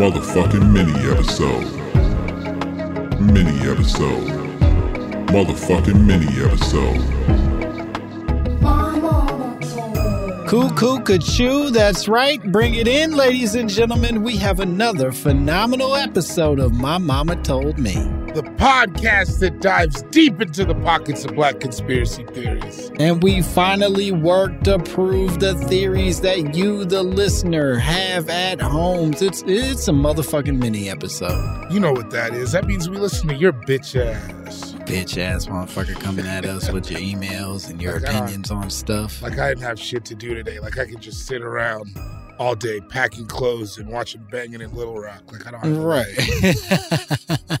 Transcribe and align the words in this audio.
Motherfucking 0.00 0.72
mini 0.72 0.92
episode. 1.10 1.66
Mini 3.20 3.68
episode. 3.68 4.28
Motherfucking 5.28 6.04
mini 6.06 6.26
episode. 6.42 7.00
Cuckoo 10.48 10.98
Cachoo, 11.04 11.70
that's 11.72 12.08
right. 12.08 12.42
Bring 12.50 12.74
it 12.74 12.88
in, 12.88 13.12
ladies 13.12 13.54
and 13.54 13.68
gentlemen. 13.70 14.22
We 14.22 14.36
have 14.38 14.58
another 14.60 15.12
phenomenal 15.12 15.94
episode 15.94 16.58
of 16.58 16.72
My 16.72 16.98
Momma 16.98 17.36
Told 17.42 17.78
Me. 17.78 18.19
The 18.34 18.42
podcast 18.42 19.40
that 19.40 19.60
dives 19.60 20.02
deep 20.10 20.40
into 20.40 20.64
the 20.64 20.74
pockets 20.76 21.24
of 21.24 21.34
black 21.34 21.60
conspiracy 21.60 22.24
theories. 22.26 22.90
And 22.98 23.22
we 23.22 23.42
finally 23.42 24.12
work 24.12 24.60
to 24.62 24.78
prove 24.78 25.40
the 25.40 25.54
theories 25.54 26.20
that 26.20 26.54
you, 26.54 26.84
the 26.84 27.02
listener, 27.02 27.76
have 27.76 28.28
at 28.28 28.60
home. 28.60 29.14
It's 29.20 29.42
it's 29.46 29.88
a 29.88 29.92
motherfucking 29.92 30.58
mini 30.58 30.88
episode. 30.88 31.72
You 31.72 31.80
know 31.80 31.92
what 31.92 32.10
that 32.10 32.32
is. 32.34 32.52
That 32.52 32.66
means 32.66 32.88
we 32.88 32.98
listen 32.98 33.28
to 33.28 33.34
your 33.34 33.52
bitch 33.52 34.00
ass. 34.00 34.72
Bitch 34.86 35.18
ass 35.18 35.46
motherfucker 35.46 35.98
coming 36.00 36.26
at 36.26 36.44
us 36.44 36.70
with 36.70 36.90
your 36.90 37.00
emails 37.00 37.68
and 37.70 37.80
your 37.82 38.00
Like, 38.00 38.14
uh, 38.14 38.18
opinions 38.18 38.50
on 38.50 38.70
stuff. 38.70 39.22
Like 39.22 39.38
I 39.38 39.48
didn't 39.50 39.62
have 39.64 39.78
shit 39.78 40.04
to 40.06 40.14
do 40.14 40.34
today. 40.34 40.58
Like 40.60 40.78
I 40.78 40.86
could 40.86 41.00
just 41.00 41.26
sit 41.26 41.42
around 41.42 41.96
all 42.38 42.54
day 42.54 42.80
packing 42.80 43.26
clothes 43.26 43.76
and 43.78 43.88
watching 43.88 44.26
Banging 44.30 44.60
in 44.62 44.74
Little 44.74 44.98
Rock. 44.98 45.22
Like 45.30 45.46
I 45.46 45.50
don't 45.50 45.60
have 45.64 45.76
Right. 45.76 47.58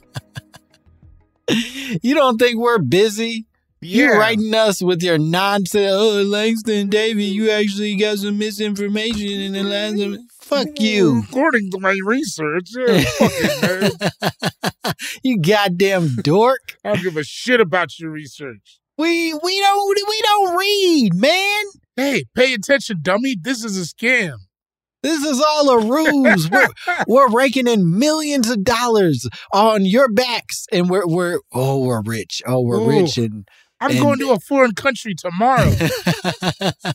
you 2.02 2.14
don't 2.14 2.38
think 2.38 2.58
we're 2.58 2.78
busy? 2.78 3.46
You 3.82 4.04
Yeah. 4.04 4.16
writing 4.18 4.54
us 4.54 4.82
with 4.82 5.02
your 5.02 5.16
nonsense. 5.18 5.90
Oh, 5.94 6.22
Langston 6.22 6.88
Davy, 6.90 7.24
you 7.24 7.50
actually 7.50 7.96
got 7.96 8.18
some 8.18 8.36
misinformation 8.38 9.40
in 9.40 9.52
the 9.54 9.62
last. 9.62 10.20
Fuck 10.42 10.80
you. 10.80 11.22
According 11.28 11.70
to 11.70 11.78
my 11.80 11.96
research, 12.04 12.70
yeah, 12.76 13.00
fucking 13.18 13.48
nerd. 13.62 14.94
you 15.22 15.38
goddamn 15.40 16.16
dork. 16.16 16.76
I 16.84 16.92
don't 16.94 17.02
give 17.02 17.16
a 17.16 17.24
shit 17.24 17.60
about 17.60 17.98
your 17.98 18.10
research. 18.10 18.80
We 18.98 19.32
we 19.32 19.60
don't 19.60 19.98
we 20.08 20.20
don't 20.22 20.56
read, 20.56 21.14
man. 21.14 21.64
Hey, 21.96 22.24
pay 22.34 22.52
attention, 22.52 22.98
dummy. 23.00 23.36
This 23.40 23.64
is 23.64 23.78
a 23.80 23.84
scam. 23.94 24.34
This 25.02 25.24
is 25.24 25.40
all 25.40 25.70
a 25.70 25.86
ruse. 25.86 26.50
we're, 26.50 26.68
we're 27.06 27.28
raking 27.30 27.66
in 27.66 27.98
millions 27.98 28.50
of 28.50 28.64
dollars 28.64 29.26
on 29.52 29.84
your 29.86 30.10
backs, 30.12 30.66
and 30.72 30.90
we're 30.90 31.06
we're 31.06 31.40
oh 31.52 31.80
we're 31.84 32.02
rich. 32.02 32.42
Oh 32.46 32.60
we're 32.60 32.80
Ooh. 32.80 32.88
rich, 33.02 33.16
and 33.18 33.48
I'm 33.80 33.92
And- 33.92 34.00
going 34.00 34.18
to 34.18 34.32
a 34.32 34.40
foreign 34.40 34.74
country 34.74 35.14
tomorrow. 35.14 35.72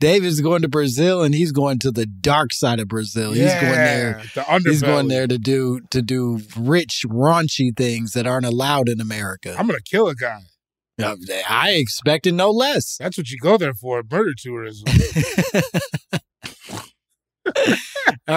David's 0.00 0.40
going 0.42 0.60
to 0.62 0.68
Brazil, 0.68 1.22
and 1.22 1.34
he's 1.34 1.50
going 1.52 1.78
to 1.80 1.90
the 1.90 2.04
dark 2.04 2.52
side 2.52 2.78
of 2.78 2.88
Brazil. 2.88 3.32
He's 3.32 3.52
going 3.52 3.72
there. 3.72 4.22
The. 4.34 4.60
He's 4.64 4.82
going 4.82 5.08
there 5.08 5.26
to 5.26 5.38
do 5.38 5.80
to 5.90 6.02
do 6.02 6.40
rich, 6.58 7.04
raunchy 7.06 7.74
things 7.74 8.12
that 8.12 8.26
aren't 8.26 8.44
allowed 8.44 8.88
in 8.90 9.00
America. 9.00 9.54
I'm 9.58 9.66
gonna 9.66 9.78
kill 9.82 10.08
a 10.08 10.14
guy. 10.14 10.40
Uh, 11.02 11.14
I 11.48 11.72
expected 11.72 12.34
no 12.34 12.50
less. 12.50 12.96
That's 12.98 13.18
what 13.18 13.28
you 13.30 13.38
go 13.38 13.56
there 13.58 13.74
for, 13.74 14.02
murder 14.10 14.32
tourism. 14.36 14.86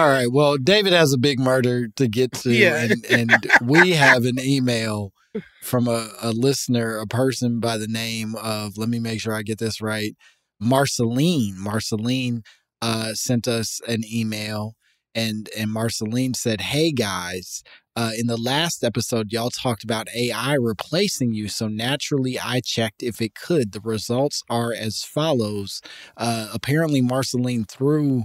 All 0.00 0.08
right. 0.08 0.32
Well, 0.32 0.56
David 0.56 0.94
has 0.94 1.12
a 1.12 1.18
big 1.18 1.38
murder 1.38 1.88
to 1.96 2.08
get 2.08 2.32
to, 2.32 2.50
Yeah. 2.50 2.82
and, 2.84 3.04
and 3.10 3.46
we 3.62 3.90
have 3.90 4.24
an 4.24 4.38
email 4.40 5.12
from 5.60 5.88
a, 5.88 6.08
a 6.22 6.32
listener, 6.32 6.96
a 6.96 7.06
person 7.06 7.60
by 7.60 7.76
the 7.76 7.86
name 7.86 8.34
of. 8.36 8.78
Let 8.78 8.88
me 8.88 8.98
make 8.98 9.20
sure 9.20 9.34
I 9.34 9.42
get 9.42 9.58
this 9.58 9.82
right. 9.82 10.14
Marceline. 10.58 11.54
Marceline 11.58 12.42
uh, 12.80 13.12
sent 13.12 13.46
us 13.46 13.78
an 13.86 14.00
email, 14.10 14.74
and 15.14 15.50
and 15.54 15.70
Marceline 15.70 16.32
said, 16.32 16.62
"Hey 16.62 16.92
guys." 16.92 17.62
Uh, 17.94 18.12
in 18.16 18.26
the 18.26 18.38
last 18.38 18.82
episode, 18.82 19.32
y'all 19.32 19.50
talked 19.50 19.84
about 19.84 20.08
AI 20.16 20.54
replacing 20.54 21.34
you. 21.34 21.48
So 21.48 21.68
naturally, 21.68 22.38
I 22.42 22.62
checked 22.64 23.02
if 23.02 23.20
it 23.20 23.34
could. 23.34 23.72
The 23.72 23.80
results 23.80 24.42
are 24.48 24.72
as 24.72 25.02
follows. 25.02 25.82
Uh, 26.16 26.48
apparently, 26.54 27.02
Marceline 27.02 27.64
threw 27.66 28.22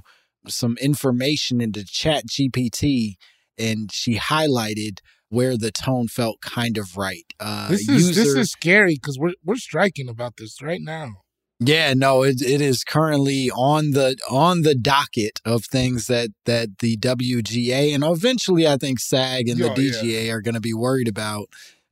some 0.47 0.77
information 0.81 1.61
into 1.61 1.83
Chat 1.85 2.25
GPT 2.27 3.15
and 3.57 3.91
she 3.91 4.17
highlighted 4.17 4.99
where 5.29 5.57
the 5.57 5.71
tone 5.71 6.07
felt 6.07 6.39
kind 6.41 6.77
of 6.77 6.95
right. 6.97 7.25
Uh, 7.39 7.69
this 7.69 7.87
is 7.89 8.15
this 8.15 8.35
is 8.35 8.51
scary 8.51 8.95
because 8.95 9.17
we're 9.19 9.33
we're 9.43 9.55
striking 9.55 10.07
about 10.09 10.37
this 10.37 10.61
right 10.61 10.81
now. 10.81 11.13
yeah, 11.59 11.93
no, 11.93 12.23
it, 12.23 12.41
it 12.41 12.61
is 12.61 12.83
currently 12.83 13.49
on 13.51 13.91
the 13.91 14.17
on 14.29 14.61
the 14.61 14.75
docket 14.75 15.39
of 15.45 15.65
things 15.65 16.07
that 16.07 16.29
that 16.45 16.79
the 16.79 16.97
WGA 16.97 17.93
and 17.95 18.03
eventually 18.03 18.67
I 18.67 18.77
think 18.77 18.99
SAG 18.99 19.47
and 19.49 19.59
the 19.59 19.71
Oh, 19.71 19.75
yeah. 19.79 19.91
DGA 19.91 20.31
are 20.31 20.41
going 20.41 20.55
to 20.55 20.61
be 20.61 20.73
worried 20.73 21.07
about. 21.07 21.47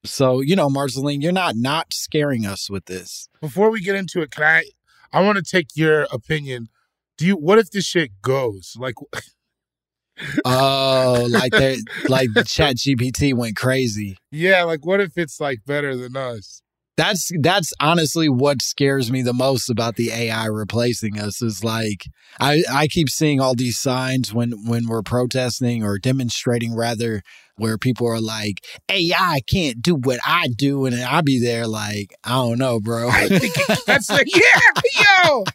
So 0.06 0.42
you 0.42 0.56
know, 0.56 0.70
Marceline, 0.70 1.22
you're 1.22 1.32
not 1.32 1.56
not 1.56 1.94
scaring 1.94 2.46
us 2.46 2.70
with 2.70 2.86
this. 2.86 3.30
Before 3.42 3.70
we 3.70 3.82
get 3.82 3.96
into 3.96 4.22
it, 4.22 4.32
can 4.32 4.44
I? 4.44 4.64
I 5.12 5.22
want 5.22 5.38
to 5.38 5.44
take 5.44 5.68
your 5.76 6.08
opinion. 6.12 6.70
Do 7.18 7.26
you? 7.26 7.36
What 7.36 7.60
if 7.60 7.72
this 7.72 7.86
shit 7.86 8.22
goes? 8.22 8.74
Like, 8.78 8.96
Oh, 10.46 11.28
like 11.30 11.52
they 11.52 11.78
like 12.08 12.30
Chat 12.46 12.78
GPT 12.78 13.34
went 13.34 13.56
crazy. 13.56 14.18
yeah, 14.32 14.64
like 14.64 14.86
what 14.86 15.02
if 15.02 15.18
it's 15.18 15.40
like 15.40 15.60
better 15.66 15.96
than 15.96 16.16
us? 16.16 16.62
That's 16.96 17.32
that's 17.42 17.74
honestly 17.80 18.30
what 18.30 18.62
scares 18.62 19.12
me 19.12 19.24
the 19.24 19.34
most 19.34 19.68
about 19.72 19.96
the 19.96 20.12
AI 20.12 20.46
replacing 20.46 21.20
us 21.20 21.42
is 21.42 21.64
like 21.64 22.06
I 22.40 22.64
I 22.72 22.88
keep 22.88 23.10
seeing 23.10 23.42
all 23.42 23.56
these 23.56 23.80
signs 23.80 24.32
when 24.32 24.52
when 24.68 24.88
we're 24.88 25.02
protesting 25.02 25.84
or 25.84 25.98
demonstrating 25.98 26.76
rather 26.76 27.24
where 27.56 27.80
people 27.80 28.08
are 28.08 28.22
like 28.22 28.58
AI 28.92 29.40
can't 29.50 29.82
do 29.82 29.96
what 29.96 30.20
I 30.24 30.50
do 30.56 30.86
and 30.86 30.94
I'll 30.96 31.24
be 31.24 31.44
there 31.44 31.66
like 31.66 32.14
I 32.24 32.36
don't 32.36 32.60
know 32.60 32.80
bro 32.80 33.10
I 33.10 33.28
think 33.28 33.58
it, 33.58 33.80
that's 33.88 34.12
like, 34.12 34.28
yeah, 34.36 35.04
yo, 35.26 35.46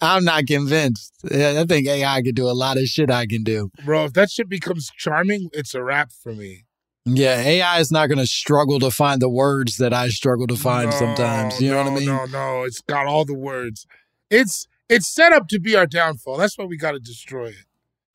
I'm 0.00 0.24
not 0.24 0.46
convinced 0.46 1.12
I 1.30 1.64
think 1.66 1.86
AI 1.86 2.22
could 2.22 2.34
do 2.34 2.46
a 2.48 2.52
lot 2.52 2.76
of 2.78 2.84
shit 2.86 3.10
I 3.10 3.26
can 3.26 3.42
do 3.42 3.70
bro. 3.84 4.04
If 4.06 4.12
that 4.14 4.30
shit 4.30 4.48
becomes 4.48 4.90
charming, 4.96 5.50
it's 5.52 5.74
a 5.74 5.82
wrap 5.82 6.10
for 6.12 6.32
me. 6.32 6.64
yeah 7.04 7.36
AI 7.40 7.78
is 7.80 7.90
not 7.92 8.08
going 8.08 8.18
to 8.18 8.26
struggle 8.26 8.78
to 8.80 8.90
find 8.90 9.20
the 9.20 9.28
words 9.28 9.76
that 9.76 9.92
I 9.92 10.08
struggle 10.08 10.46
to 10.46 10.56
find 10.56 10.90
No, 10.90 10.96
sometimes 10.96 11.60
you 11.60 11.70
know 11.70 11.82
no, 11.84 11.90
what 11.90 11.96
I 11.96 12.00
mean 12.00 12.08
No, 12.08 12.24
no, 12.26 12.62
it's 12.64 12.80
got 12.80 13.06
all 13.06 13.24
the 13.24 13.34
words. 13.34 13.86
It's 14.30 14.66
It's 14.88 15.06
set 15.08 15.32
up 15.32 15.48
to 15.48 15.60
be 15.60 15.76
our 15.76 15.86
downfall. 15.86 16.38
That's 16.38 16.56
why 16.58 16.64
we 16.64 16.76
got 16.76 16.92
to 16.92 16.98
destroy 17.00 17.48
it. 17.48 17.66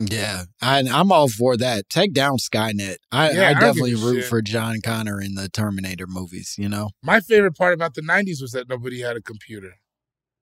Yeah, 0.02 0.44
I, 0.62 0.80
I'm 0.90 1.12
all 1.12 1.28
for 1.28 1.58
that. 1.58 1.90
Take 1.90 2.14
down 2.14 2.38
Skynet. 2.38 2.98
I, 3.12 3.32
Yeah, 3.32 3.48
I 3.48 3.50
I 3.50 3.54
definitely 3.56 3.96
root 3.96 4.22
shit. 4.22 4.30
for 4.30 4.42
John 4.42 4.80
Connor 4.82 5.20
in 5.22 5.36
the 5.36 5.50
Terminator 5.50 6.08
movies. 6.08 6.56
You 6.58 6.70
know, 6.70 6.92
My 7.04 7.20
favorite 7.20 7.58
part 7.58 7.74
about 7.74 7.96
the 7.96 8.02
'90s 8.02 8.42
was 8.42 8.52
that 8.54 8.70
nobody 8.70 9.02
had 9.02 9.18
a 9.18 9.22
computer, 9.22 9.74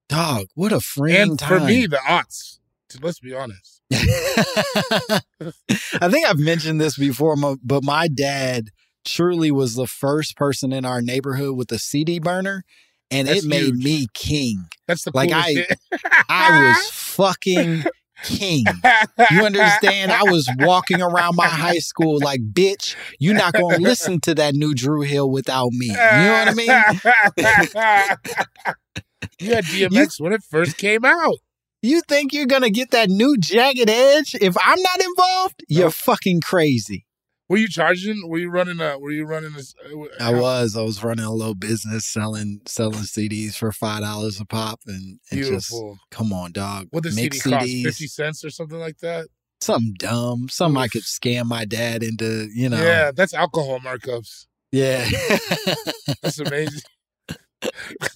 dog, 0.09 0.47
what 0.55 0.71
a 0.71 0.79
freeing 0.79 1.21
and 1.31 1.39
time. 1.39 1.59
for 1.59 1.65
me, 1.65 1.85
the 1.87 1.97
aughts. 1.97 2.59
Let's 3.01 3.19
be 3.19 3.33
honest. 3.33 3.81
I 6.01 6.09
think 6.09 6.25
I've 6.27 6.39
mentioned 6.39 6.79
this 6.81 6.97
before, 6.97 7.35
but 7.63 7.83
my 7.83 8.07
dad 8.07 8.69
truly 9.05 9.51
was 9.51 9.75
the 9.75 9.87
first 9.87 10.35
person 10.35 10.71
in 10.73 10.85
our 10.85 11.01
neighborhood 11.01 11.55
with 11.57 11.71
a 11.71 11.79
CD 11.79 12.19
burner, 12.19 12.63
and 13.11 13.27
That's 13.27 13.43
it 13.43 13.47
made 13.47 13.73
huge. 13.75 13.83
me 13.83 14.07
king. 14.13 14.65
That's 14.87 15.03
the 15.03 15.11
Like, 15.13 15.31
I- 15.33 15.65
I 16.29 16.67
was 16.67 16.89
fucking 16.91 17.83
king. 18.23 18.63
You 19.31 19.45
understand? 19.45 20.11
I 20.11 20.23
was 20.23 20.49
walking 20.59 21.01
around 21.01 21.35
my 21.35 21.47
high 21.47 21.79
school 21.79 22.19
like, 22.19 22.41
bitch, 22.53 22.95
you're 23.19 23.35
not 23.35 23.53
going 23.53 23.75
to 23.75 23.81
listen 23.81 24.19
to 24.21 24.33
that 24.35 24.55
new 24.55 24.73
Dru 24.73 25.01
Hill 25.01 25.29
without 25.29 25.71
me. 25.73 25.87
You 25.87 25.93
know 25.93 26.45
what 26.45 26.47
I 26.47 27.93
mean? 28.65 28.75
you 29.39 29.53
had 29.53 29.63
DMX 29.65 30.19
when 30.19 30.33
it 30.33 30.43
first 30.43 30.77
came 30.77 31.05
out. 31.05 31.37
You 31.81 32.01
think 32.07 32.33
you're 32.33 32.47
going 32.47 32.63
to 32.63 32.71
get 32.71 32.91
that 32.91 33.09
new 33.09 33.37
jagged 33.37 33.89
edge 33.89 34.35
if 34.41 34.55
I'm 34.61 34.81
not 34.81 34.99
involved? 34.99 35.63
You're 35.69 35.91
fucking 35.91 36.41
crazy. 36.41 37.05
Were 37.49 37.57
you 37.57 37.69
charging? 37.69 38.27
Were 38.27 38.39
you 38.39 38.49
running 38.49 38.81
a? 38.81 38.99
Were 38.99 39.11
you 39.11 39.25
running 39.25 39.53
a? 39.55 39.59
Uh, 39.59 40.07
I 40.19 40.33
was. 40.33 40.75
I 40.75 40.81
was 40.81 41.01
running 41.01 41.23
a 41.23 41.31
little 41.31 41.55
business 41.55 42.05
selling 42.05 42.59
selling 42.65 43.03
CDs 43.03 43.55
for 43.55 43.71
five 43.71 44.01
dollars 44.01 44.41
a 44.41 44.45
pop, 44.45 44.81
and, 44.85 45.19
and 45.31 45.43
just 45.43 45.73
come 46.11 46.33
on, 46.33 46.51
dog. 46.51 46.87
What 46.91 47.03
the 47.03 47.11
CD 47.11 47.39
cost? 47.39 47.65
Fifty 47.65 48.07
cents 48.07 48.43
or 48.43 48.49
something 48.49 48.79
like 48.79 48.97
that. 48.97 49.27
something 49.61 49.93
dumb, 49.97 50.49
something 50.49 50.81
I 50.81 50.89
could 50.89 51.03
scam 51.03 51.45
my 51.45 51.63
dad 51.63 52.03
into. 52.03 52.49
You 52.53 52.67
know, 52.67 52.83
Yeah, 52.83 53.11
that's 53.15 53.33
alcohol 53.33 53.79
markups. 53.79 54.47
yeah. 54.73 55.07
That's 56.21 56.39
amazing. 56.39 56.81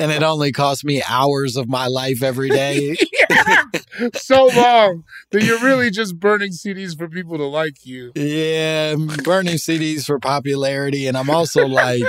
and 0.00 0.12
it 0.12 0.22
only 0.22 0.52
cost 0.52 0.84
me 0.84 1.02
hours 1.08 1.56
of 1.56 1.68
my 1.68 1.86
life 1.86 2.22
every 2.22 2.50
day. 2.50 2.96
So 4.14 4.46
long 4.46 5.04
that 5.30 5.42
you're 5.42 5.60
really 5.60 5.90
just 5.90 6.18
burning 6.18 6.52
CDs 6.52 6.96
for 6.96 7.08
people 7.08 7.36
to 7.38 7.44
like 7.44 7.84
you. 7.84 8.12
Yeah, 8.14 8.92
I'm 8.94 9.06
burning 9.06 9.56
CDs 9.56 10.04
for 10.04 10.18
popularity, 10.18 11.06
and 11.06 11.16
I'm 11.16 11.30
also 11.30 11.66
like 11.66 12.02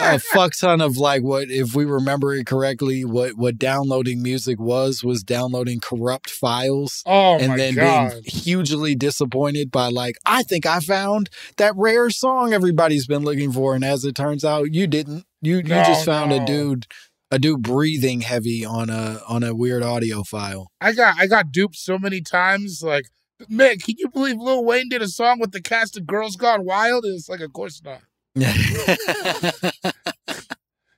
a 0.00 0.18
fuck 0.18 0.52
ton 0.58 0.80
of 0.80 0.96
like 0.96 1.22
what 1.22 1.50
if 1.50 1.74
we 1.74 1.84
remember 1.84 2.34
it 2.34 2.46
correctly, 2.46 3.04
what 3.04 3.36
what 3.36 3.58
downloading 3.58 4.22
music 4.22 4.60
was 4.60 5.02
was 5.04 5.22
downloading 5.22 5.80
corrupt 5.80 6.30
files. 6.30 7.02
oh 7.06 7.38
and 7.38 7.58
then 7.58 7.74
god. 7.74 8.10
being 8.12 8.22
hugely 8.24 8.94
disappointed 8.94 9.70
by 9.70 9.88
like 9.88 10.16
I 10.26 10.42
think 10.42 10.66
I 10.66 10.80
found 10.80 11.30
that 11.56 11.74
rare 11.76 12.10
song 12.10 12.52
everybody's 12.52 13.06
been 13.06 13.22
looking 13.24 13.52
for, 13.52 13.74
and 13.74 13.84
as 13.84 14.04
it 14.04 14.14
turns 14.14 14.44
out, 14.44 14.72
you 14.72 14.86
didn't. 14.86 15.24
You 15.40 15.56
you 15.56 15.62
No, 15.64 15.82
just 15.84 16.04
found 16.06 16.32
a 16.32 16.44
dude 16.44 16.86
a 17.32 17.38
do 17.38 17.58
breathing 17.58 18.20
heavy 18.20 18.64
on 18.64 18.90
a 18.90 19.20
on 19.26 19.42
a 19.42 19.54
weird 19.54 19.82
audio 19.82 20.22
file. 20.22 20.70
I 20.80 20.92
got 20.92 21.18
I 21.18 21.26
got 21.26 21.50
duped 21.50 21.76
so 21.76 21.98
many 21.98 22.20
times. 22.20 22.82
Like, 22.84 23.06
man, 23.48 23.78
can 23.78 23.96
you 23.98 24.08
believe 24.08 24.36
Lil 24.36 24.64
Wayne 24.64 24.88
did 24.88 25.02
a 25.02 25.08
song 25.08 25.40
with 25.40 25.50
the 25.50 25.62
cast 25.62 25.96
of 25.96 26.06
Girls 26.06 26.36
Gone 26.36 26.64
Wild? 26.64 27.04
And 27.04 27.14
it's 27.16 27.28
like, 27.28 27.40
of 27.40 27.52
course 27.52 27.82
not. 27.82 28.02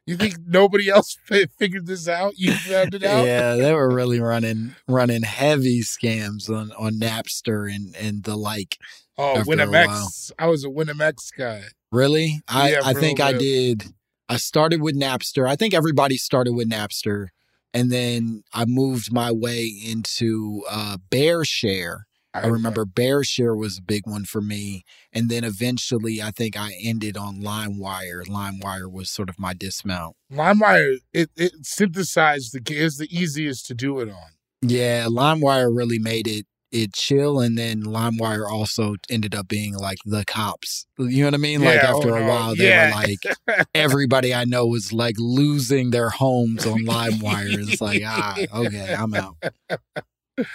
You 0.06 0.19
think 0.19 0.34
nobody 0.46 0.90
else 0.90 1.16
fi- 1.25 1.46
figured 1.58 1.86
this 1.86 2.08
out? 2.08 2.34
You 2.36 2.52
found 2.52 2.94
it 2.94 3.04
out? 3.04 3.25
yeah, 3.25 3.54
they 3.54 3.72
were 3.72 3.88
really 3.88 4.20
running 4.20 4.75
running 4.86 5.22
heavy 5.22 5.81
scams 5.81 6.50
on 6.50 6.72
on 6.72 6.94
Napster 6.94 7.75
and 7.75 7.96
and 7.96 8.22
the 8.25 8.36
like. 8.36 8.76
Oh, 9.16 9.42
WinMX. 9.46 10.32
I 10.38 10.48
was 10.48 10.64
a 10.64 10.69
WinMX 10.69 11.31
guy. 11.38 11.62
Really, 11.92 12.42
I 12.48 12.72
Yeah, 12.72 12.81
I 12.84 12.92
think 12.92 13.20
I 13.20 13.32
did. 13.32 13.84
I 14.28 14.36
started 14.36 14.80
with 14.80 14.98
Napster. 14.98 15.48
I 15.48 15.56
think 15.56 15.74
everybody 15.74 16.16
started 16.16 16.54
with 16.54 16.70
Napster, 16.70 17.28
and 17.72 17.90
then 17.90 18.42
I 18.52 18.64
moved 18.66 19.12
my 19.12 19.30
way 19.30 19.66
into 19.66 20.62
uh, 20.70 20.98
BearShare. 21.10 22.00
I 22.36 22.48
remember 22.48 22.84
BearShare 22.84 23.56
was 23.56 23.78
a 23.78 23.82
big 23.82 24.08
one 24.08 24.24
for 24.24 24.40
me, 24.40 24.84
and 25.12 25.30
then 25.30 25.44
eventually 25.44 26.20
I 26.20 26.32
think 26.32 26.56
I 26.56 26.74
ended 26.82 27.16
on 27.16 27.40
LimeWire. 27.40 28.26
LimeWire 28.26 28.90
was 28.90 29.08
sort 29.08 29.28
of 29.28 29.38
my 29.38 29.54
dismount. 29.54 30.16
LimeWire. 30.32 30.96
It 31.12 31.30
it 31.36 31.52
synthesized 31.62 32.52
the 32.52 32.76
is 32.76 32.96
the 32.96 33.06
easiest 33.16 33.66
to 33.66 33.74
do 33.74 34.00
it 34.00 34.08
on. 34.08 34.32
Yeah, 34.62 35.04
LimeWire 35.04 35.74
really 35.74 36.00
made 36.00 36.26
it 36.26 36.46
it 36.74 36.92
chill, 36.92 37.40
and 37.40 37.56
then 37.56 37.82
LimeWire 37.84 38.50
also 38.50 38.96
ended 39.08 39.34
up 39.34 39.46
being 39.48 39.74
like 39.74 39.98
the 40.04 40.24
cops. 40.26 40.86
You 40.98 41.20
know 41.20 41.28
what 41.28 41.34
I 41.34 41.38
mean? 41.38 41.62
like 41.62 41.78
after 41.78 42.14
oh, 42.16 42.22
a 42.22 42.28
while, 42.28 42.56
they 42.56 42.68
Yeah. 42.68 42.88
were 42.88 43.02
like 43.02 43.66
everybody 43.74 44.34
I 44.34 44.44
know 44.44 44.66
was 44.66 44.92
like 44.92 45.14
losing 45.18 45.90
their 45.90 46.10
homes 46.10 46.66
on 46.66 46.80
LimeWire. 46.84 47.68
It's 47.68 47.80
like 47.80 48.02
ah, 48.04 48.36
okay, 48.54 48.94
I'm 48.94 49.14
out. 49.14 49.36
I 49.70 49.76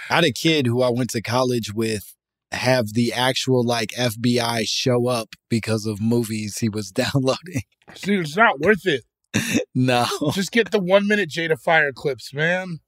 had 0.10 0.26
a 0.26 0.32
kid 0.34 0.68
who 0.68 0.82
I 0.82 0.90
went 0.90 1.10
to 1.12 1.22
college 1.22 1.74
with 1.74 2.14
have 2.52 2.94
the 2.94 3.14
actual 3.14 3.64
like 3.64 3.90
FBI 3.98 4.64
show 4.68 5.08
up 5.08 5.30
because 5.50 5.86
of 5.86 6.02
movies 6.02 6.58
he 6.60 6.68
was 6.68 6.92
downloading. 6.92 7.62
Dude, 8.02 8.26
it's 8.26 8.36
not 8.36 8.60
worth 8.60 8.86
it. 8.86 9.04
no, 9.76 10.06
Just 10.34 10.52
get 10.52 10.72
the 10.72 10.80
one 10.80 11.08
minute 11.08 11.30
Jada 11.30 11.58
Fire 11.60 11.92
clips, 11.94 12.34
man. 12.34 12.80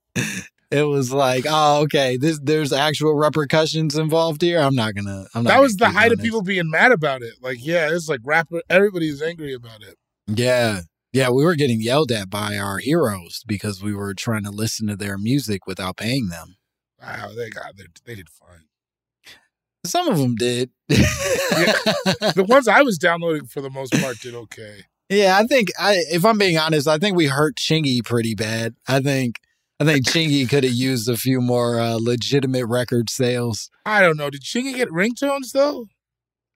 It 0.71 0.83
was 0.83 1.12
like, 1.12 1.45
oh, 1.47 1.81
okay, 1.81 2.18
this 2.18 2.39
there's 2.41 2.71
actual 2.71 3.13
repercussions 3.13 3.97
involved 3.97 4.41
here. 4.41 4.59
I'm 4.59 4.75
not 4.75 4.95
gonna. 4.95 5.25
I'm 5.35 5.44
not. 5.44 5.50
That 5.50 5.62
was 5.62 5.75
the 5.75 5.89
height 5.89 6.12
of 6.12 6.19
this. 6.19 6.25
people 6.25 6.41
being 6.41 6.69
mad 6.69 6.91
about 6.91 7.21
it. 7.21 7.33
Like, 7.41 7.57
yeah, 7.59 7.89
it's 7.91 8.07
like 8.07 8.21
rapper. 8.23 8.62
Everybody's 8.69 9.21
angry 9.21 9.53
about 9.53 9.81
it. 9.81 9.97
Yeah. 10.27 10.81
Yeah, 11.13 11.29
we 11.29 11.44
were 11.44 11.56
getting 11.56 11.81
yelled 11.81 12.09
at 12.13 12.29
by 12.29 12.57
our 12.57 12.77
heroes 12.77 13.44
because 13.45 13.83
we 13.83 13.94
were 13.94 14.13
trying 14.13 14.45
to 14.45 14.50
listen 14.50 14.88
to 14.88 14.95
their 14.95 15.18
music 15.18 15.68
without 15.68 15.97
paying 15.97 16.29
them. 16.29 16.56
Wow, 17.01 17.31
they 17.35 17.50
got 17.50 17.75
they, 17.75 17.83
they 18.06 18.15
did 18.15 18.29
fine. 18.29 18.63
Some 19.85 20.07
of 20.07 20.17
them 20.17 20.35
did. 20.35 20.69
The 22.35 22.45
ones 22.47 22.69
I 22.69 22.81
was 22.81 22.97
downloading 22.97 23.45
for 23.45 23.59
the 23.59 23.69
most 23.69 23.94
part 24.00 24.19
did 24.19 24.33
okay. 24.33 24.85
yeah, 25.09 25.38
I 25.38 25.45
think 25.45 25.69
I 25.77 26.01
if 26.09 26.24
I'm 26.24 26.38
being 26.38 26.57
honest, 26.57 26.88
I 26.88 26.97
think 26.97 27.17
we 27.17 27.27
hurt 27.27 27.56
Chingy 27.57 28.03
pretty 28.06 28.35
bad. 28.35 28.75
I 28.88 29.01
think 29.01 29.35
I 29.81 29.83
think 29.83 30.05
Chingy 30.05 30.47
could 30.47 30.63
have 30.63 30.73
used 30.73 31.09
a 31.09 31.17
few 31.17 31.41
more 31.41 31.79
uh, 31.79 31.97
legitimate 31.99 32.67
record 32.67 33.09
sales. 33.09 33.71
I 33.83 34.01
don't 34.01 34.15
know. 34.15 34.29
Did 34.29 34.43
Chingy 34.43 34.75
get 34.75 34.89
ringtones 34.89 35.53
though? 35.53 35.88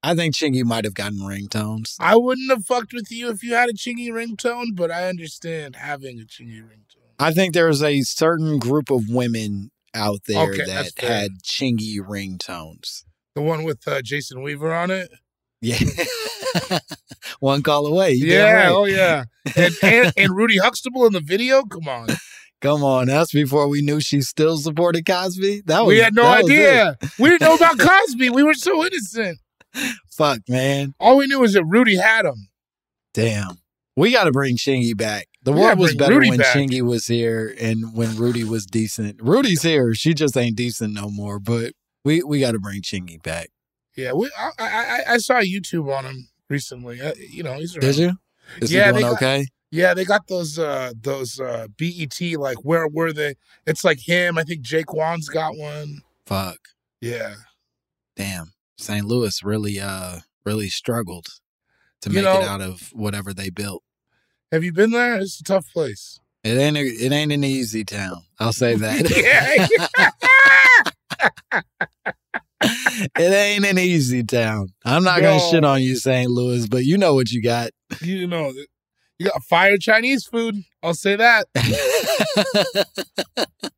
I 0.03 0.13
think 0.13 0.35
Chingy 0.35 0.63
might 0.63 0.85
have 0.85 0.93
gotten 0.93 1.17
ringtones. 1.21 1.95
I 1.99 2.17
wouldn't 2.17 2.51
have 2.51 2.67
fucked 2.67 2.93
with 2.93 3.09
you 3.09 3.31
if 3.31 3.41
you 3.41 3.55
had 3.55 3.69
a 3.69 3.73
Chingy 3.73 4.09
ringtone, 4.09 4.75
but 4.75 4.91
I 4.91 5.09
understand 5.09 5.75
having 5.77 6.19
a 6.19 6.25
Chingy 6.25 6.61
ringtone. 6.61 7.15
I 7.17 7.33
think 7.33 7.55
there's 7.55 7.81
a 7.81 8.01
certain 8.01 8.59
group 8.59 8.91
of 8.91 9.09
women 9.09 9.71
out 9.95 10.19
there 10.27 10.51
Okay, 10.51 10.65
that 10.65 10.91
had 10.99 11.31
Chingy 11.43 11.97
ringtones. 11.97 13.05
The 13.33 13.41
one 13.41 13.63
with 13.63 13.87
uh, 13.87 14.03
Jason 14.03 14.43
Weaver 14.43 14.71
on 14.71 14.91
it. 14.91 15.09
Yeah. 15.61 15.79
One 17.39 17.63
call 17.63 17.87
away. 17.87 18.11
You 18.11 18.27
yeah, 18.27 18.53
right. 18.53 18.71
oh 18.71 18.85
yeah. 18.85 19.23
And, 19.55 19.73
and 19.81 20.13
and 20.15 20.29
Rudy 20.35 20.57
Huxtable 20.57 21.07
in 21.07 21.13
the 21.13 21.21
video. 21.21 21.63
Come 21.63 21.87
on, 21.87 22.07
Come 22.65 22.83
on, 22.83 23.07
that's 23.07 23.31
before 23.31 23.67
we 23.67 23.81
knew 23.81 23.99
she 24.01 24.21
still 24.21 24.57
supported 24.57 25.05
Cosby. 25.05 25.61
That 25.65 25.81
was 25.81 25.93
we 25.93 25.99
had 25.99 26.13
no 26.15 26.23
that 26.23 26.43
was 26.43 26.51
it. 26.51 26.53
idea. 26.55 26.97
We 27.19 27.29
didn't 27.29 27.41
know 27.41 27.55
about 27.55 27.77
Cosby. 27.79 28.29
We 28.31 28.43
were 28.43 28.53
so 28.53 28.85
innocent. 28.85 29.39
Fuck, 30.11 30.39
man. 30.49 30.93
All 30.99 31.17
we 31.17 31.27
knew 31.27 31.39
was 31.39 31.53
that 31.53 31.65
Rudy 31.65 31.95
had 31.97 32.25
him. 32.25 32.47
Damn. 33.13 33.57
We 33.97 34.11
got 34.11 34.25
to 34.25 34.31
bring 34.31 34.57
Chingy 34.57 34.95
back. 34.95 35.27
The 35.43 35.51
We 35.53 35.61
world 35.61 35.79
was 35.79 35.95
better 35.95 36.15
Rudy 36.15 36.29
when 36.29 36.39
back. 36.39 36.55
Chingy 36.55 36.81
was 36.81 37.05
here 37.07 37.55
and 37.59 37.95
when 37.95 38.15
Rudy 38.17 38.43
was 38.43 38.65
decent. 38.65 39.21
Rudy's 39.21 39.61
here. 39.61 39.93
She 39.93 40.13
just 40.13 40.35
ain't 40.35 40.55
decent 40.57 40.93
no 40.93 41.09
more. 41.09 41.39
But 41.39 41.73
we 42.03 42.23
we 42.23 42.39
got 42.39 42.51
to 42.53 42.59
bring 42.59 42.81
Chingy 42.81 43.21
back. 43.21 43.49
Yeah, 43.95 44.11
we, 44.13 44.29
I, 44.37 44.49
I 44.59 44.65
I- 44.65 45.13
I 45.13 45.17
saw 45.19 45.35
YouTube 45.35 45.95
on 45.95 46.03
him 46.05 46.27
recently. 46.49 46.99
Uh, 47.01 47.13
you 47.31 47.43
know, 47.43 47.53
he's 47.53 47.75
around. 47.77 47.81
Did 47.81 47.95
you? 47.97 48.11
Is 48.61 48.71
Yeah, 48.73 48.87
he 48.87 48.91
doing 48.99 49.03
got- 49.03 49.13
okay? 49.13 49.45
Yeah, 49.75 49.93
they 49.93 50.05
got 50.05 50.27
those 50.27 50.57
uh 50.57 50.93
those 51.01 51.39
uh 51.39 51.67
BET 51.77 52.19
like 52.37 52.57
where 52.63 52.87
were 52.87 53.11
they? 53.13 53.35
It's 53.67 53.83
like 53.83 53.99
him. 53.99 54.37
I 54.37 54.43
think 54.43 54.61
J-Kwon's 54.61 55.29
got 55.29 55.57
one. 55.57 56.01
Fuck. 56.25 56.59
Yeah. 57.01 57.35
Damn. 58.15 58.53
St. 58.77 59.05
Louis 59.05 59.43
really 59.43 59.79
uh 59.79 60.19
really 60.45 60.69
struggled 60.69 61.27
to 62.01 62.09
You 62.09 62.15
make 62.15 62.23
know- 62.25 62.41
it 62.41 62.47
out 62.47 62.61
of 62.61 62.89
whatever 62.93 63.33
they 63.33 63.49
built. 63.49 63.83
Have 64.51 64.63
you 64.63 64.71
been 64.71 64.91
there? 64.91 65.15
It's 65.17 65.39
a 65.39 65.43
tough 65.43 65.65
place. 65.73 66.19
It 66.43 66.57
ain't 66.57 66.77
a, 66.77 66.81
it 66.81 67.11
ain't 67.11 67.31
an 67.31 67.43
easy 67.43 67.83
town. 67.83 68.21
I'll 68.39 68.53
say 68.53 68.75
that. 68.77 69.05
it 72.61 73.17
ain't 73.33 73.65
an 73.65 73.77
easy 73.79 74.23
town. 74.23 74.69
I'm 74.85 75.03
not 75.03 75.21
gonna 75.21 75.39
shit 75.39 75.65
on 75.65 75.81
you, 75.81 75.95
St. 75.97 76.29
Louis, 76.29 76.67
but 76.67 76.85
you 76.85 76.97
know 76.97 77.13
what 77.15 77.31
you 77.31 77.41
got. 77.41 77.71
you 78.01 78.27
know, 78.27 78.53
You 79.19 79.27
got 79.27 79.43
fire 79.43 79.77
Chinese 79.77 80.25
food. 80.25 80.55
I'll 80.83 80.93
say 80.93 81.15
that. 81.15 81.47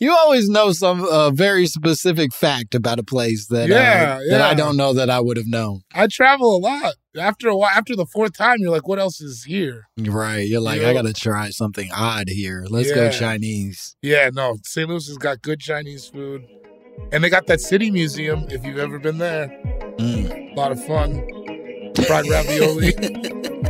you 0.00 0.12
always 0.12 0.48
know 0.48 0.70
some 0.72 1.04
uh, 1.04 1.30
very 1.30 1.66
specific 1.66 2.32
fact 2.32 2.74
about 2.74 2.98
a 3.00 3.02
place 3.02 3.48
that 3.48 3.68
Yeah, 3.68 4.20
uh, 4.20 4.30
that 4.30 4.40
I 4.40 4.54
don't 4.54 4.76
know 4.76 4.94
that 4.94 5.10
I 5.10 5.18
would 5.20 5.36
have 5.36 5.48
known. 5.48 5.82
I 5.92 6.06
travel 6.06 6.56
a 6.56 6.58
lot. 6.58 6.94
After 7.18 7.48
a 7.48 7.56
while, 7.56 7.70
after 7.70 7.96
the 7.96 8.06
fourth 8.06 8.36
time, 8.36 8.58
you're 8.60 8.70
like, 8.70 8.86
what 8.86 9.00
else 9.00 9.20
is 9.20 9.42
here? 9.42 9.88
Right? 9.98 10.46
You're 10.46 10.60
like, 10.60 10.80
Yeah. 10.80 10.90
I 10.90 10.92
got 10.92 11.06
to 11.06 11.12
try 11.12 11.50
something 11.50 11.90
odd 11.92 12.28
here. 12.28 12.64
Let's 12.68 12.92
go 12.92 13.10
Chinese. 13.10 13.96
Yeah, 14.02 14.30
no, 14.32 14.58
St. 14.62 14.88
Louis 14.88 15.08
has 15.08 15.18
got 15.18 15.42
good 15.42 15.58
Chinese 15.58 16.06
food. 16.06 16.46
And 17.10 17.24
they 17.24 17.30
got 17.30 17.48
that 17.48 17.60
city 17.60 17.90
museum, 17.90 18.46
if 18.50 18.64
you've 18.64 18.78
ever 18.78 19.00
been 19.00 19.18
there. 19.18 19.48
Mm. 19.98 20.52
A 20.52 20.54
lot 20.54 20.70
of 20.70 20.78
fun. 20.84 21.14
Fried 22.06 22.28
ravioli. 22.28 22.94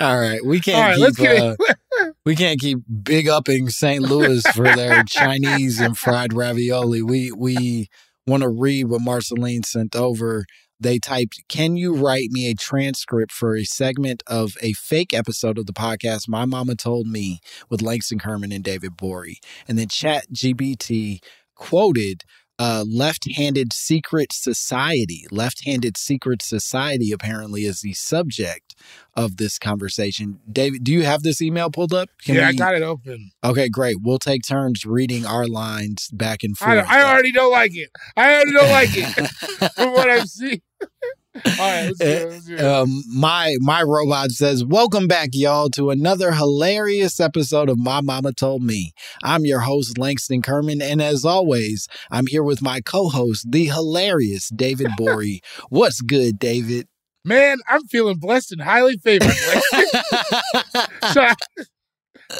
All 0.00 0.18
right, 0.18 0.44
we 0.44 0.60
can't 0.60 1.00
right, 1.00 1.16
keep 1.16 1.28
uh, 1.28 1.56
we 2.24 2.36
can't 2.36 2.60
keep 2.60 2.78
big 3.02 3.28
upping 3.28 3.68
St. 3.68 4.00
Louis 4.00 4.46
for 4.54 4.62
their 4.62 5.02
Chinese 5.08 5.80
and 5.80 5.98
fried 5.98 6.32
ravioli. 6.32 7.02
We 7.02 7.32
we 7.32 7.88
want 8.24 8.44
to 8.44 8.48
read 8.48 8.84
what 8.84 9.00
Marceline 9.00 9.64
sent 9.64 9.96
over. 9.96 10.44
They 10.78 11.00
typed, 11.00 11.42
"Can 11.48 11.76
you 11.76 11.96
write 11.96 12.30
me 12.30 12.48
a 12.48 12.54
transcript 12.54 13.32
for 13.32 13.56
a 13.56 13.64
segment 13.64 14.22
of 14.28 14.56
a 14.62 14.72
fake 14.74 15.12
episode 15.12 15.58
of 15.58 15.66
the 15.66 15.72
podcast 15.72 16.28
My 16.28 16.44
Momma 16.44 16.76
Told 16.76 17.08
Me 17.08 17.40
with 17.68 17.82
Langston 17.82 18.20
Kerman 18.20 18.52
and 18.52 18.62
David 18.62 18.96
Boree?" 18.96 19.40
And 19.66 19.76
then 19.76 19.88
Chat 19.88 20.26
GPT 20.32 21.18
quoted 21.56 22.22
uh, 22.60 22.84
left-handed 22.86 23.72
secret 23.72 24.32
society. 24.32 25.26
Left-handed 25.32 25.96
secret 25.96 26.42
society 26.42 27.10
apparently 27.10 27.64
is 27.64 27.80
the 27.80 27.94
subject 27.94 28.67
of 29.14 29.36
this 29.36 29.58
conversation. 29.58 30.40
David, 30.50 30.84
do 30.84 30.92
you 30.92 31.04
have 31.04 31.22
this 31.22 31.42
email 31.42 31.70
pulled 31.70 31.92
up? 31.92 32.08
yeah, 32.24 32.48
I 32.48 32.52
got 32.52 32.74
it 32.74 32.82
open. 32.82 33.30
Okay, 33.42 33.68
great. 33.68 33.96
We'll 34.02 34.18
take 34.18 34.42
turns 34.46 34.84
reading 34.84 35.26
our 35.26 35.46
lines 35.46 36.08
back 36.12 36.42
and 36.42 36.56
I, 36.60 36.64
forth. 36.64 36.86
I 36.88 37.02
already 37.02 37.32
don't 37.32 37.52
like 37.52 37.76
it. 37.76 37.90
I 38.16 38.34
already 38.34 38.52
don't 38.52 38.70
like 38.70 38.90
it 38.92 39.28
from 39.74 39.92
what 39.92 40.08
I've 40.08 40.28
seen. 40.28 40.60
All 41.46 41.52
right, 41.58 41.86
let's 41.86 42.00
it. 42.00 42.30
Let's 42.30 42.44
do 42.46 42.66
um, 42.66 43.02
my 43.08 43.54
my 43.60 43.82
robot 43.82 44.30
says, 44.30 44.64
"Welcome 44.64 45.06
back, 45.06 45.30
y'all, 45.32 45.70
to 45.70 45.90
another 45.90 46.32
hilarious 46.32 47.20
episode 47.20 47.68
of 47.68 47.78
My 47.78 48.00
Momma 48.00 48.32
Told 48.32 48.62
Me." 48.62 48.92
I'm 49.22 49.44
your 49.44 49.60
host, 49.60 49.98
Langston 49.98 50.42
Kerman, 50.42 50.82
and 50.82 51.00
as 51.00 51.24
always, 51.24 51.86
I'm 52.10 52.26
here 52.26 52.42
with 52.42 52.60
my 52.60 52.80
co-host, 52.80 53.50
the 53.50 53.66
hilarious 53.66 54.48
David 54.48 54.88
Boree. 54.98 55.40
What's 55.68 56.00
good, 56.00 56.38
David? 56.38 56.88
Man, 57.24 57.58
I'm 57.68 57.82
feeling 57.88 58.18
blessed 58.18 58.52
and 58.52 58.62
highly 58.62 58.96
favored. 58.96 59.28
so 61.12 61.22
I, 61.22 61.34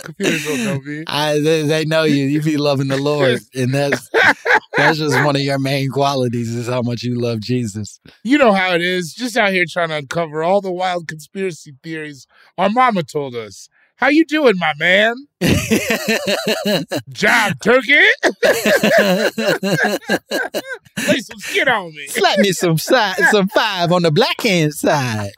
computers 0.05 0.45
don't 0.45 0.65
know 0.65 0.81
me. 0.81 1.05
I, 1.07 1.39
they, 1.41 1.63
they 1.63 1.85
know 1.85 2.05
you. 2.05 2.25
You 2.25 2.43
be 2.43 2.57
loving 2.57 2.89
the 2.89 2.97
Lord, 2.97 3.41
and 3.55 3.75
that's 3.75 4.09
that's 4.77 4.99
just 4.99 5.23
one 5.25 5.37
of 5.37 5.43
your 5.43 5.59
main 5.59 5.91
qualities 5.91 6.55
is 6.55 6.69
how 6.69 6.83
much 6.83 7.03
you 7.03 7.21
love 7.21 7.41
Jesus. 7.41 8.01
You 8.23 8.39
know 8.39 8.53
how 8.53 8.75
it 8.75 8.83
is. 8.83 9.13
Just 9.13 9.37
out 9.37 9.53
here 9.53 9.65
trying 9.69 9.89
to 9.89 9.97
uncover 9.97 10.43
all 10.43 10.61
the 10.61 10.73
wild 10.73 11.09
conspiracy 11.09 11.75
theories 11.83 12.27
our 12.57 12.71
mama 12.71 13.03
told 13.03 13.35
us. 13.35 13.69
How 13.99 14.09
you 14.11 14.25
doing, 14.25 14.55
my 14.59 14.73
man? 14.79 15.17
Job 17.09 17.55
turkey. 17.61 17.99
Lay 21.09 21.19
some 21.19 21.39
skin 21.41 21.69
on 21.69 21.93
me. 21.93 22.07
Slap 22.07 22.39
me 22.39 22.53
some 22.53 22.79
side, 22.79 23.17
some 23.33 23.49
five 23.49 23.91
on 23.91 24.03
the 24.03 24.13
black 24.13 24.41
hand 24.41 24.75
side, 24.75 25.33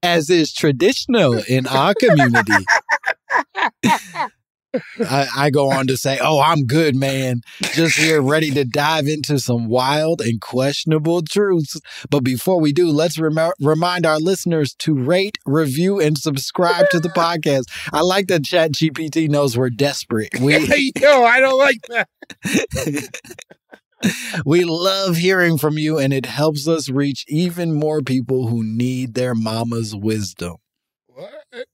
as 0.00 0.30
is 0.30 0.52
traditional 0.52 1.42
in 1.48 1.66
our 1.66 1.92
community. 1.94 2.64
I, 5.00 5.28
I 5.36 5.50
go 5.50 5.70
on 5.70 5.86
to 5.88 5.96
say, 5.96 6.18
"Oh, 6.20 6.40
I'm 6.40 6.64
good, 6.64 6.96
man. 6.96 7.42
Just 7.74 7.98
here, 7.98 8.22
ready 8.22 8.50
to 8.52 8.64
dive 8.64 9.06
into 9.06 9.38
some 9.38 9.66
wild 9.66 10.20
and 10.20 10.40
questionable 10.40 11.22
truths." 11.22 11.80
But 12.10 12.20
before 12.20 12.60
we 12.60 12.72
do, 12.72 12.88
let's 12.90 13.18
rem- 13.18 13.52
remind 13.60 14.06
our 14.06 14.18
listeners 14.18 14.74
to 14.80 14.94
rate, 14.94 15.38
review, 15.46 16.00
and 16.00 16.16
subscribe 16.16 16.88
to 16.90 17.00
the 17.00 17.08
podcast. 17.16 17.64
I 17.92 18.00
like 18.00 18.28
that 18.28 18.44
Chat 18.44 18.72
GPT 18.72 19.28
knows 19.28 19.56
we're 19.56 19.70
desperate. 19.70 20.40
We 20.40 20.92
Yo, 21.00 21.24
I 21.24 21.40
don't 21.40 21.58
like 21.58 21.80
that. 21.88 22.08
we 24.46 24.64
love 24.64 25.16
hearing 25.16 25.58
from 25.58 25.78
you, 25.78 25.98
and 25.98 26.12
it 26.12 26.26
helps 26.26 26.66
us 26.66 26.88
reach 26.88 27.24
even 27.28 27.74
more 27.74 28.02
people 28.02 28.48
who 28.48 28.62
need 28.64 29.14
their 29.14 29.34
mama's 29.34 29.94
wisdom. 29.94 30.56
What? 31.06 31.66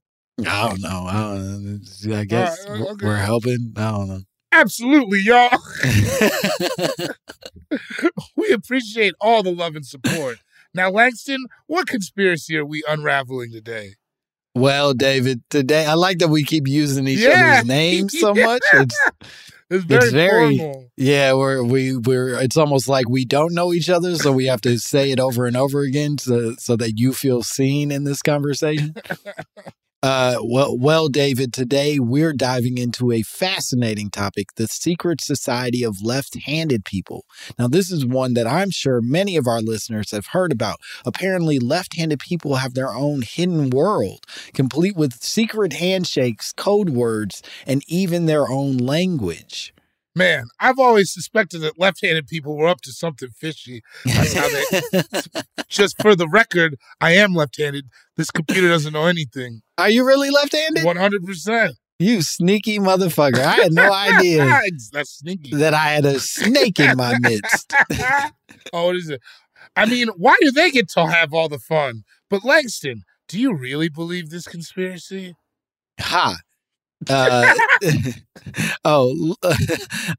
I 0.46 0.68
don't 0.68 0.80
know. 0.80 1.04
I, 1.08 1.12
don't 1.34 1.82
know. 2.06 2.16
I 2.16 2.24
guess 2.24 2.66
right, 2.68 2.80
okay. 2.80 3.06
we're 3.06 3.16
helping. 3.16 3.72
I 3.76 3.90
don't 3.90 4.08
know. 4.08 4.20
Absolutely, 4.52 5.20
y'all. 5.20 5.50
we 8.36 8.50
appreciate 8.50 9.14
all 9.20 9.42
the 9.42 9.52
love 9.52 9.76
and 9.76 9.84
support. 9.86 10.38
Now, 10.74 10.90
Langston, 10.90 11.46
what 11.66 11.86
conspiracy 11.86 12.56
are 12.56 12.64
we 12.64 12.82
unraveling 12.88 13.52
today? 13.52 13.94
well, 14.54 14.92
David, 14.92 15.40
today 15.50 15.86
I 15.86 15.94
like 15.94 16.18
that 16.18 16.28
we 16.28 16.42
keep 16.42 16.66
using 16.66 17.06
each 17.06 17.20
Yeah. 17.20 17.58
other's 17.58 17.66
names 17.68 18.18
so 18.18 18.34
much. 18.34 18.62
It's 18.72 18.98
It's 19.70 19.84
very, 19.84 20.02
It's 20.04 20.12
very- 20.12 20.90
yeah, 20.96 21.32
we're 21.34 21.62
we 21.62 21.96
we're 21.96 22.40
it's 22.40 22.56
almost 22.56 22.88
like 22.88 23.08
we 23.08 23.24
don't 23.24 23.54
know 23.54 23.72
each 23.72 23.88
other, 23.90 24.16
so 24.16 24.32
we 24.32 24.46
have 24.46 24.60
to 24.62 24.78
say 24.78 25.10
it 25.12 25.20
over 25.20 25.46
and 25.46 25.56
over 25.56 25.82
again 25.82 26.18
so 26.18 26.54
so 26.58 26.74
that 26.76 26.94
you 26.98 27.12
feel 27.12 27.42
seen 27.42 27.92
in 27.92 28.02
this 28.04 28.20
conversation. 28.22 28.94
Uh, 30.10 30.38
well, 30.42 30.74
well, 30.74 31.08
David, 31.08 31.52
today 31.52 31.98
we're 31.98 32.32
diving 32.32 32.78
into 32.78 33.12
a 33.12 33.20
fascinating 33.20 34.08
topic 34.08 34.54
the 34.54 34.66
secret 34.66 35.20
society 35.20 35.84
of 35.84 36.00
left 36.00 36.44
handed 36.44 36.86
people. 36.86 37.26
Now, 37.58 37.68
this 37.68 37.92
is 37.92 38.06
one 38.06 38.32
that 38.32 38.46
I'm 38.46 38.70
sure 38.70 39.02
many 39.02 39.36
of 39.36 39.46
our 39.46 39.60
listeners 39.60 40.12
have 40.12 40.28
heard 40.28 40.50
about. 40.50 40.80
Apparently, 41.04 41.58
left 41.58 41.94
handed 41.94 42.20
people 42.20 42.54
have 42.54 42.72
their 42.72 42.94
own 42.94 43.20
hidden 43.20 43.68
world, 43.68 44.24
complete 44.54 44.96
with 44.96 45.22
secret 45.22 45.74
handshakes, 45.74 46.54
code 46.54 46.88
words, 46.88 47.42
and 47.66 47.82
even 47.86 48.24
their 48.24 48.48
own 48.48 48.78
language. 48.78 49.74
Man, 50.14 50.46
I've 50.58 50.78
always 50.78 51.12
suspected 51.12 51.58
that 51.58 51.78
left-handed 51.78 52.28
people 52.28 52.56
were 52.56 52.66
up 52.66 52.80
to 52.80 52.92
something 52.92 53.28
fishy. 53.28 53.82
They. 54.06 55.02
Just 55.68 56.00
for 56.00 56.16
the 56.16 56.28
record, 56.28 56.76
I 56.98 57.12
am 57.12 57.34
left-handed. 57.34 57.90
This 58.16 58.30
computer 58.30 58.68
doesn't 58.68 58.94
know 58.94 59.04
anything. 59.04 59.60
Are 59.78 59.88
you 59.88 60.04
really 60.04 60.30
left 60.30 60.52
handed? 60.54 60.84
One 60.84 60.96
hundred 60.96 61.24
percent. 61.24 61.76
You 62.00 62.20
sneaky 62.22 62.78
motherfucker. 62.78 63.38
I 63.38 63.54
had 63.54 63.72
no 63.72 63.92
idea 64.18 64.44
That's 64.92 65.18
sneaky. 65.18 65.54
that 65.56 65.72
I 65.72 65.90
had 65.90 66.04
a 66.04 66.20
snake 66.20 66.78
in 66.78 66.96
my 66.96 67.16
midst. 67.20 67.72
oh, 68.72 68.86
what 68.86 68.96
is 68.96 69.08
it? 69.08 69.20
I 69.76 69.86
mean, 69.86 70.08
why 70.16 70.36
do 70.40 70.50
they 70.50 70.70
get 70.70 70.88
to 70.90 71.06
have 71.06 71.32
all 71.32 71.48
the 71.48 71.58
fun? 71.58 72.02
But 72.28 72.44
Langston, 72.44 73.02
do 73.28 73.38
you 73.38 73.54
really 73.54 73.88
believe 73.88 74.30
this 74.30 74.46
conspiracy? 74.46 75.34
Ha. 76.00 76.36
Uh, 77.08 77.54
oh, 78.84 79.36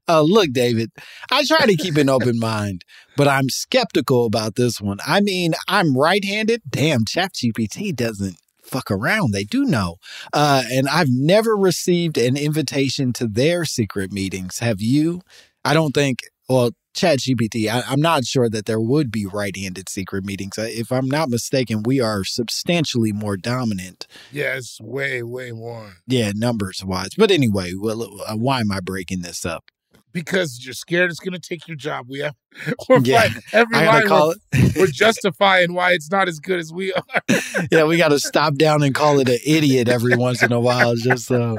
uh, 0.08 0.22
look, 0.22 0.52
David, 0.52 0.90
I 1.30 1.44
try 1.44 1.66
to 1.66 1.76
keep 1.76 1.96
an 1.96 2.08
open 2.08 2.38
mind, 2.38 2.84
but 3.18 3.28
I'm 3.28 3.50
skeptical 3.50 4.24
about 4.24 4.54
this 4.54 4.80
one. 4.80 4.98
I 5.06 5.20
mean, 5.20 5.52
I'm 5.68 5.96
right 5.96 6.24
handed. 6.24 6.62
Damn, 6.68 7.04
ChatGPT 7.04 7.94
doesn't 7.94 8.36
fuck 8.70 8.90
around. 8.90 9.32
They 9.32 9.44
do 9.44 9.64
know. 9.64 9.96
Uh, 10.32 10.62
and 10.70 10.88
I've 10.88 11.10
never 11.10 11.56
received 11.56 12.16
an 12.16 12.36
invitation 12.36 13.12
to 13.14 13.26
their 13.26 13.64
secret 13.64 14.12
meetings. 14.12 14.60
Have 14.60 14.80
you? 14.80 15.20
I 15.64 15.74
don't 15.74 15.92
think, 15.92 16.20
well, 16.48 16.70
ChatGPT, 16.96 17.70
I'm 17.70 18.00
not 18.00 18.24
sure 18.24 18.48
that 18.50 18.66
there 18.66 18.80
would 18.80 19.12
be 19.12 19.24
right 19.24 19.56
handed 19.56 19.88
secret 19.88 20.24
meetings. 20.24 20.58
Uh, 20.58 20.66
If 20.68 20.90
I'm 20.90 21.06
not 21.06 21.28
mistaken, 21.28 21.82
we 21.84 22.00
are 22.00 22.24
substantially 22.24 23.12
more 23.12 23.36
dominant. 23.36 24.06
Yeah, 24.32 24.56
it's 24.56 24.80
way, 24.80 25.22
way 25.22 25.52
more. 25.52 25.94
Yeah, 26.06 26.32
numbers 26.34 26.82
wise. 26.84 27.10
But 27.16 27.30
anyway, 27.30 27.74
well, 27.78 28.20
uh, 28.26 28.36
why 28.36 28.60
am 28.60 28.72
I 28.72 28.80
breaking 28.80 29.20
this 29.22 29.46
up? 29.46 29.64
Because 30.12 30.64
you're 30.64 30.74
scared 30.74 31.10
it's 31.10 31.20
going 31.20 31.32
to 31.32 31.38
take 31.38 31.68
your 31.68 31.76
job. 31.76 32.06
We 32.08 32.20
have, 32.20 32.34
we're 32.88 33.00
Yeah, 33.00 33.16
like, 33.16 33.32
every 33.52 33.76
I 33.76 33.84
gotta 33.84 34.08
call 34.08 34.28
we're, 34.28 34.34
it. 34.52 34.76
we're 34.76 34.86
justifying 34.92 35.72
why 35.74 35.92
it's 35.92 36.10
not 36.10 36.28
as 36.28 36.38
good 36.40 36.58
as 36.58 36.72
we 36.72 36.92
are. 36.92 37.02
yeah, 37.70 37.84
we 37.84 37.96
got 37.96 38.08
to 38.08 38.18
stop 38.18 38.54
down 38.54 38.82
and 38.82 38.94
call 38.94 39.18
it 39.20 39.28
an 39.28 39.38
idiot 39.46 39.88
every 39.88 40.16
once 40.16 40.42
in 40.42 40.52
a 40.52 40.60
while, 40.60 40.94
just 40.96 41.26
so, 41.26 41.58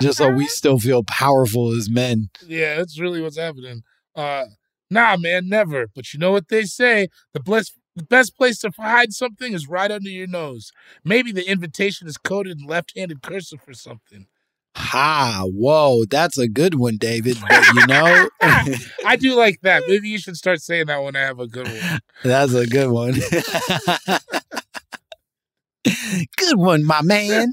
just 0.00 0.18
so 0.18 0.28
we 0.30 0.46
still 0.46 0.78
feel 0.78 1.04
powerful 1.04 1.72
as 1.72 1.88
men. 1.88 2.28
Yeah, 2.46 2.76
that's 2.76 2.98
really 2.98 3.20
what's 3.20 3.38
happening. 3.38 3.82
Uh, 4.14 4.44
nah, 4.90 5.16
man, 5.16 5.48
never. 5.48 5.86
But 5.94 6.12
you 6.12 6.18
know 6.18 6.32
what 6.32 6.48
they 6.48 6.64
say: 6.64 7.08
the 7.32 7.40
best, 7.40 7.72
the 7.94 8.04
best 8.04 8.36
place 8.36 8.58
to 8.60 8.70
hide 8.78 9.12
something 9.12 9.52
is 9.52 9.68
right 9.68 9.90
under 9.90 10.10
your 10.10 10.26
nose. 10.26 10.72
Maybe 11.04 11.32
the 11.32 11.48
invitation 11.48 12.08
is 12.08 12.16
coded 12.16 12.58
in 12.60 12.66
left-handed 12.66 13.22
cursive 13.22 13.60
or 13.68 13.74
something. 13.74 14.26
Ha! 14.74 15.42
Whoa, 15.44 16.04
that's 16.06 16.38
a 16.38 16.48
good 16.48 16.74
one, 16.76 16.96
David. 16.96 17.36
But 17.40 17.66
you 17.74 17.86
know, 17.86 18.28
I 19.06 19.16
do 19.16 19.34
like 19.34 19.60
that. 19.62 19.82
Maybe 19.88 20.08
you 20.08 20.18
should 20.18 20.36
start 20.36 20.60
saying 20.62 20.86
that 20.86 21.02
when 21.02 21.14
I 21.16 21.20
have 21.20 21.38
a 21.40 21.46
good 21.46 21.68
one. 21.68 22.00
that's 22.24 22.54
a 22.54 22.66
good 22.66 22.90
one. 22.90 23.14
good 26.36 26.56
one, 26.58 26.84
my 26.84 27.02
man. 27.02 27.52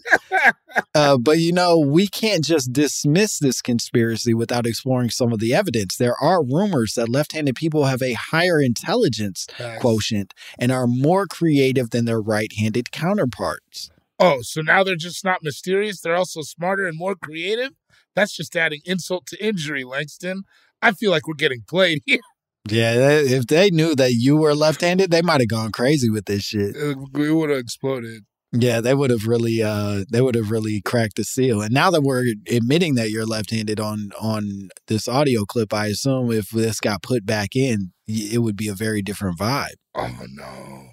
Uh, 0.96 1.18
but 1.18 1.40
you 1.40 1.52
know, 1.52 1.78
we 1.78 2.08
can't 2.08 2.44
just 2.44 2.72
dismiss 2.72 3.40
this 3.40 3.62
conspiracy 3.62 4.34
without 4.34 4.66
exploring 4.66 5.10
some 5.10 5.34
of 5.34 5.40
the 5.40 5.54
evidence. 5.54 5.98
There 5.98 6.16
are 6.22 6.44
rumors 6.44 6.94
that 6.94 7.10
left 7.10 7.34
handed 7.34 7.56
people 7.56 7.86
have 7.86 8.02
a 8.02 8.14
higher 8.14 8.62
intelligence 8.62 9.46
Facts. 9.58 9.82
quotient 9.82 10.34
and 10.58 10.72
are 10.72 10.88
more 10.88 11.28
creative 11.28 11.90
than 11.90 12.06
their 12.06 12.22
right 12.22 12.52
handed 12.58 12.92
counterparts. 12.92 13.90
Oh, 14.20 14.42
so 14.42 14.62
now 14.62 14.84
they're 14.84 14.96
just 14.96 15.24
not 15.24 15.44
mysterious. 15.44 16.02
They're 16.02 16.16
also 16.16 16.42
smarter 16.42 16.86
and 16.86 16.98
more 16.98 17.16
creative. 17.16 17.72
That's 18.16 18.36
just 18.36 18.56
adding 18.56 18.82
insult 18.86 19.26
to 19.28 19.46
injury, 19.46 19.84
Langston. 19.84 20.44
I 20.82 20.92
feel 20.92 21.12
like 21.12 21.28
we're 21.28 21.36
getting 21.36 21.64
played 21.68 22.02
here. 22.06 22.20
Yeah, 22.68 22.94
if 23.22 23.48
they 23.48 23.70
knew 23.70 23.96
that 23.96 24.14
you 24.14 24.36
were 24.36 24.54
left 24.54 24.82
handed, 24.82 25.12
they 25.12 25.22
might 25.22 25.40
have 25.40 25.48
gone 25.48 25.72
crazy 25.72 26.10
with 26.10 26.26
this 26.26 26.44
shit. 26.44 26.76
We 27.14 27.32
would 27.32 27.50
have 27.50 27.60
exploded. 27.60 28.26
Yeah, 28.52 28.82
they 28.82 28.96
would 28.96 29.12
have 29.12 29.28
really 29.28 29.62
uh 29.62 30.04
they 30.12 30.22
would 30.22 30.36
have 30.36 30.50
really 30.50 30.82
cracked 30.82 31.16
the 31.18 31.24
seal. 31.24 31.62
And 31.62 31.74
now 31.74 31.92
that 31.92 32.02
we're 32.02 32.34
admitting 32.50 32.96
that 32.96 33.12
you're 33.12 33.26
left-handed 33.26 33.80
on 33.80 34.10
on 34.20 34.70
this 34.88 35.08
audio 35.08 35.46
clip, 35.46 35.74
I 35.74 35.88
assume 35.88 36.32
if 36.32 36.50
this 36.50 36.80
got 36.80 37.04
put 37.04 37.26
back 37.26 37.56
in, 37.56 37.92
it 38.08 38.42
would 38.42 38.56
be 38.58 38.68
a 38.68 38.74
very 38.74 39.02
different 39.04 39.38
vibe. 39.38 39.76
Oh 39.96 40.12
no. 40.28 40.84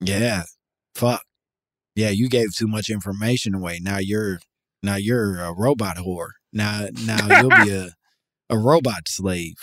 Yeah. 0.00 0.44
Fuck. 0.94 1.22
Yeah, 1.94 2.10
you 2.10 2.28
gave 2.28 2.54
too 2.54 2.66
much 2.66 2.88
information 2.88 3.54
away. 3.54 3.78
Now 3.82 3.98
you're 3.98 4.40
now 4.82 4.96
you're 4.96 5.40
a 5.40 5.52
robot 5.52 5.96
whore. 5.98 6.30
Now 6.52 6.86
now 7.04 7.40
you'll 7.40 7.64
be 7.64 7.72
a 7.72 7.90
a 8.50 8.58
robot 8.58 9.08
slave. 9.08 9.56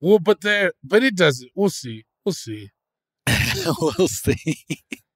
Well, 0.00 0.18
but 0.18 0.42
there, 0.42 0.72
but 0.82 1.02
it 1.02 1.16
doesn't. 1.16 1.50
We'll 1.54 1.70
see. 1.70 2.04
We'll 2.24 2.34
see. 2.34 2.70
we'll 3.80 4.08
see. 4.08 4.64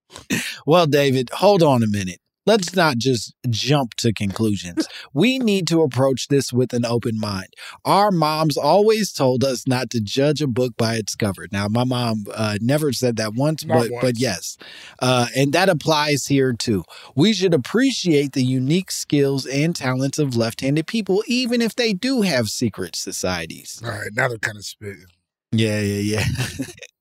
well, 0.67 0.87
David, 0.87 1.31
hold 1.31 1.63
on 1.63 1.83
a 1.83 1.87
minute. 1.87 2.21
Let's 2.49 2.75
not 2.75 2.97
just 2.97 3.35
jump 3.51 3.93
to 3.97 4.11
conclusions. 4.13 4.89
We 5.13 5.39
need 5.39 5.67
to 5.69 5.83
approach 5.83 6.29
this 6.29 6.53
with 6.53 6.73
an 6.73 6.85
open 6.85 7.19
mind. 7.19 7.49
Our 7.85 8.11
moms 8.11 8.57
always 8.57 9.13
told 9.13 9.45
us 9.45 9.67
not 9.67 9.91
to 9.91 10.01
judge 10.01 10.41
a 10.41 10.47
book 10.47 10.77
by 10.77 10.95
its 10.95 11.15
cover. 11.15 11.47
Now, 11.51 11.67
my 11.69 11.85
mom 11.85 12.25
uh, 12.35 12.57
never 12.61 12.93
said 12.93 13.17
that 13.17 13.35
once, 13.35 13.65
Not 13.65 13.89
but 13.91 14.01
but 14.01 14.19
yes, 14.19 14.57
uh, 15.01 15.27
and 15.37 15.53
that 15.53 15.69
applies 15.69 16.27
here 16.27 16.53
too. 16.53 16.85
We 17.15 17.33
should 17.33 17.53
appreciate 17.53 18.33
the 18.33 18.45
unique 18.45 18.91
skills 18.91 19.45
and 19.45 19.75
talents 19.77 20.19
of 20.19 20.37
left-handed 20.37 20.87
people, 20.87 21.23
even 21.27 21.61
if 21.61 21.75
they 21.75 21.93
do 21.93 22.23
have 22.23 22.49
secret 22.49 22.97
societies. 22.97 23.81
All 23.85 23.91
right, 23.91 24.11
now 24.15 24.29
they're 24.29 24.39
kind 24.39 24.57
of 24.57 24.65
spitting. 24.65 25.07
Yeah, 25.53 25.81
yeah, 25.81 26.19
yeah. 26.19 26.25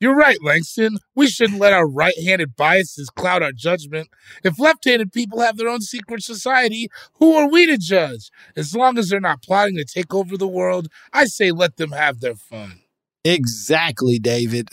You're 0.00 0.16
right, 0.16 0.38
Langston. 0.42 0.96
We 1.14 1.28
shouldn't 1.28 1.60
let 1.60 1.74
our 1.74 1.86
right-handed 1.86 2.56
biases 2.56 3.10
cloud 3.10 3.42
our 3.42 3.52
judgment. 3.52 4.08
If 4.42 4.58
left-handed 4.58 5.12
people 5.12 5.40
have 5.40 5.58
their 5.58 5.68
own 5.68 5.82
secret 5.82 6.22
society, 6.22 6.88
who 7.14 7.34
are 7.34 7.50
we 7.50 7.66
to 7.66 7.76
judge? 7.76 8.30
As 8.56 8.74
long 8.74 8.96
as 8.96 9.10
they're 9.10 9.20
not 9.20 9.42
plotting 9.42 9.76
to 9.76 9.84
take 9.84 10.14
over 10.14 10.38
the 10.38 10.48
world, 10.48 10.88
I 11.12 11.26
say 11.26 11.50
let 11.52 11.76
them 11.76 11.92
have 11.92 12.20
their 12.20 12.34
fun. 12.34 12.79
Exactly, 13.24 14.18
David. 14.18 14.68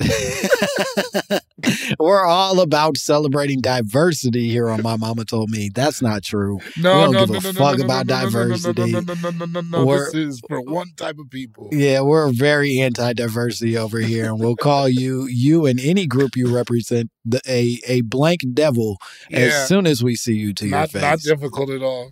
We're 2.00 2.26
all 2.26 2.62
about 2.62 2.98
celebrating 2.98 3.60
diversity 3.62 4.48
here 4.50 4.70
on 4.70 4.82
My 4.84 4.96
Momma 4.96 5.26
Told 5.26 5.50
Me. 5.50 5.70
That's 5.74 6.02
not 6.02 6.24
true. 6.24 6.60
No, 6.78 7.10
we 7.10 7.14
don't 7.14 7.14
no, 7.14 7.26
give 7.26 7.44
no, 7.44 7.50
a 7.50 7.54
no, 7.54 7.60
fuck 7.60 7.78
no, 7.80 7.86
about 7.86 8.06
no, 8.08 8.16
no, 8.16 8.20
no, 8.22 8.26
no, 8.30 8.30
diversity. 8.32 8.92
No, 8.92 9.00
no, 9.00 9.14
no, 9.14 9.30
no, 9.32 9.46
no, 9.46 9.46
no, 9.46 9.62
no. 9.62 9.86
We're- 9.86 10.06
This 10.06 10.14
is 10.36 10.42
for 10.48 10.62
one 10.62 10.88
type 10.96 11.18
of 11.20 11.30
people. 11.30 11.70
Yeah, 11.72 12.02
we're 12.02 12.32
very 12.32 12.80
anti-diversity 12.80 13.78
over 13.78 14.00
here, 14.00 14.26
and 14.26 14.40
we'll 14.40 14.56
call 14.56 14.88
you, 14.88 15.26
you 15.26 15.66
and 15.66 15.80
any 15.80 16.06
group 16.08 16.36
you 16.36 16.54
represent, 16.54 17.10
the, 17.26 17.42
a 17.48 17.80
a 17.88 18.02
blank 18.02 18.42
devil 18.54 18.98
Yeah. 19.30 19.40
as 19.40 19.68
soon 19.68 19.88
as 19.88 20.04
we 20.04 20.16
see 20.16 20.36
you 20.36 20.54
to 20.54 20.66
Not, 20.68 20.94
your 20.94 21.02
not 21.02 21.20
face. 21.20 21.24
difficult 21.28 21.70
at 21.70 21.82
all. 21.82 22.12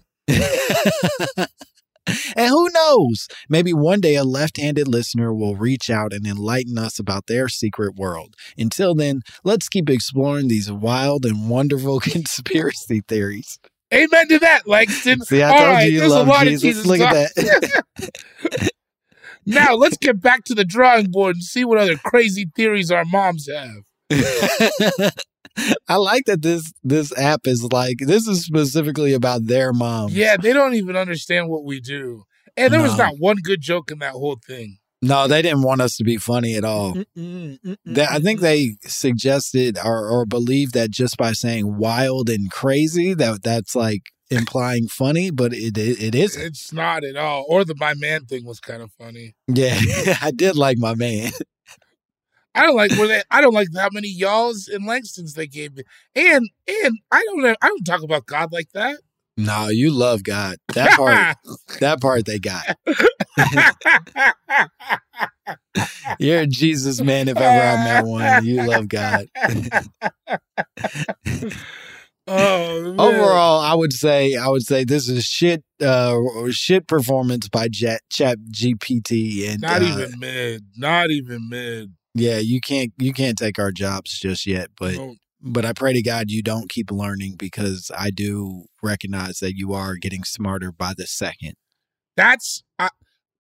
And 2.36 2.50
who 2.50 2.70
knows? 2.70 3.28
Maybe 3.50 3.74
one 3.74 4.02
day 4.02 4.16
a 4.16 4.24
left 4.24 4.58
handed 4.58 4.88
listener 4.88 5.34
will 5.34 5.56
reach 5.56 5.90
out 5.90 6.14
and 6.14 6.26
enlighten 6.26 6.78
us 6.78 7.00
about 7.00 7.28
their 7.28 7.48
secret 7.48 7.96
world. 7.96 8.36
Until 8.58 8.96
then, 8.96 9.22
let's 9.44 9.70
keep 9.70 9.90
exploring 9.90 10.48
these 10.48 10.72
wild 10.72 11.26
and 11.26 11.50
wonderful 11.50 12.00
conspiracy 12.02 13.02
theories. 13.08 13.60
Amen 13.94 14.28
to 14.30 14.40
that, 14.40 14.68
Langston. 14.68 15.22
See, 15.22 15.42
I 15.42 15.50
All 15.52 15.58
told 15.58 15.70
right, 15.70 15.86
you 15.88 15.94
you 15.94 16.00
there's 16.00 16.12
a 16.12 16.16
love 16.16 16.28
lot 16.28 16.48
of 16.48 16.54
Jesus. 16.54 16.62
Jesus 16.64 16.86
Look 16.86 17.00
at 17.00 17.34
that. 17.36 17.84
Now 19.46 19.76
let's 19.76 19.98
get 19.98 20.20
back 20.22 20.44
to 20.46 20.56
the 20.56 20.66
drawing 20.66 21.12
board 21.12 21.36
and 21.36 21.44
see 21.44 21.64
what 21.64 21.78
other 21.78 21.98
crazy 21.98 22.50
theories 22.56 22.90
our 22.90 23.06
moms 23.06 23.48
have. 23.48 23.84
I 25.88 25.96
like 25.96 26.26
that 26.26 26.42
this 26.42 26.72
this 26.84 27.18
app 27.18 27.48
is 27.48 27.64
like 27.72 27.98
this 28.00 28.28
is 28.28 28.44
specifically 28.46 29.14
about 29.14 29.46
their 29.48 29.72
mom. 29.74 30.10
Yeah, 30.12 30.38
they 30.38 30.54
don't 30.54 30.76
even 30.76 30.96
understand 30.96 31.50
what 31.50 31.64
we 31.64 31.80
do. 31.80 32.24
And 32.58 32.72
there 32.74 32.82
was 32.82 32.98
not 32.98 33.16
one 33.20 33.38
good 33.44 33.62
joke 33.62 33.92
in 33.92 34.00
that 34.00 34.14
whole 34.14 34.40
thing. 34.46 34.78
No, 35.02 35.28
they 35.28 35.42
didn't 35.42 35.62
want 35.62 35.82
us 35.82 35.98
to 35.98 36.04
be 36.04 36.18
funny 36.18 36.56
at 36.56 36.64
all. 36.64 36.94
They- 37.16 38.08
I 38.10 38.20
think 38.20 38.40
they 38.40 38.78
suggested 38.84 39.78
or, 39.84 40.08
or 40.10 40.26
believed 40.26 40.74
that 40.74 40.90
just 40.90 41.18
by 41.18 41.34
saying 41.34 41.78
wild 41.78 42.30
and 42.30 42.50
crazy 42.52 43.14
that 43.14 43.44
that's 43.44 43.76
like 43.76 44.04
implying 44.32 44.88
funny, 44.88 45.30
but 45.32 45.54
it 45.54 45.78
it, 45.78 46.02
it 46.02 46.16
isn't. 46.16 46.42
It's 46.42 46.74
not 46.74 47.04
at 47.04 47.16
all. 47.16 47.46
Or 47.48 47.64
the 47.64 47.76
my 47.80 47.94
man 47.94 48.26
thing 48.26 48.46
was 48.46 48.60
kind 48.60 48.82
of 48.82 48.92
funny. 48.94 49.36
Yeah, 49.48 49.78
I 50.22 50.32
did 50.36 50.56
like 50.56 50.78
my 50.80 50.96
man. 50.96 51.32
I 52.56 52.64
don't 52.64 52.76
like 52.76 52.92
where 52.94 53.08
they. 53.08 53.22
I 53.30 53.42
don't 53.42 53.54
like 53.54 53.68
how 53.76 53.90
many 53.92 54.08
y'alls 54.08 54.68
and 54.68 54.88
Langstons 54.88 55.34
they 55.34 55.48
gave 55.48 55.76
me. 55.76 55.84
And 56.16 56.50
and 56.68 57.00
I 57.12 57.24
don't. 57.26 57.58
I 57.62 57.68
don't 57.68 57.84
talk 57.84 58.02
about 58.02 58.26
God 58.26 58.54
like 58.54 58.72
that. 58.74 59.00
No, 59.38 59.68
you 59.68 59.92
love 59.92 60.24
God. 60.24 60.58
That 60.74 60.96
part, 60.96 61.36
that 61.82 62.02
part 62.02 62.26
they 62.26 62.40
got. 62.40 62.78
You're 66.20 66.42
a 66.42 66.48
Jesus 66.48 67.02
man 67.02 67.28
if 67.28 67.38
ever 67.38 67.62
I 67.62 67.84
met 67.84 68.06
one. 68.06 68.44
You 68.44 68.62
love 68.62 68.88
God. 68.88 69.26
oh, 72.28 72.82
man. 72.82 73.00
Overall, 73.00 73.60
I 73.60 73.74
would 73.74 73.92
say 73.92 74.36
I 74.36 74.48
would 74.48 74.66
say 74.66 74.86
this 74.86 75.10
is 75.10 75.26
shit 75.26 75.64
uh 75.82 76.18
shit 76.52 76.88
performance 76.88 77.50
by 77.50 77.68
Chat 77.68 78.02
Chat 78.10 78.38
GPT 78.52 79.50
and 79.50 79.62
not 79.62 79.82
uh, 79.82 79.86
even 79.86 80.20
mid. 80.20 80.64
Not 80.78 81.12
even 81.12 81.50
mid. 81.50 81.92
Yeah, 82.16 82.38
you 82.40 82.60
can't 82.62 82.94
you 82.98 83.14
can't 83.14 83.38
take 83.38 83.60
our 83.60 83.72
jobs 83.72 84.18
just 84.20 84.48
yet, 84.48 84.70
but 84.80 84.96
No. 84.96 85.16
but 85.42 85.66
I 85.66 85.74
pray 85.74 85.94
to 85.94 86.02
God 86.02 86.32
you 86.32 86.42
don't 86.42 86.70
keep 86.70 86.90
learning 86.90 87.36
because 87.38 87.92
I 87.96 88.10
do 88.10 88.66
recognize 88.82 89.38
that 89.40 89.56
you 89.56 89.74
are 89.74 89.96
getting 89.96 90.24
smarter 90.24 90.72
by 90.72 90.94
the 90.98 91.06
second. 91.06 91.54
That's 92.16 92.64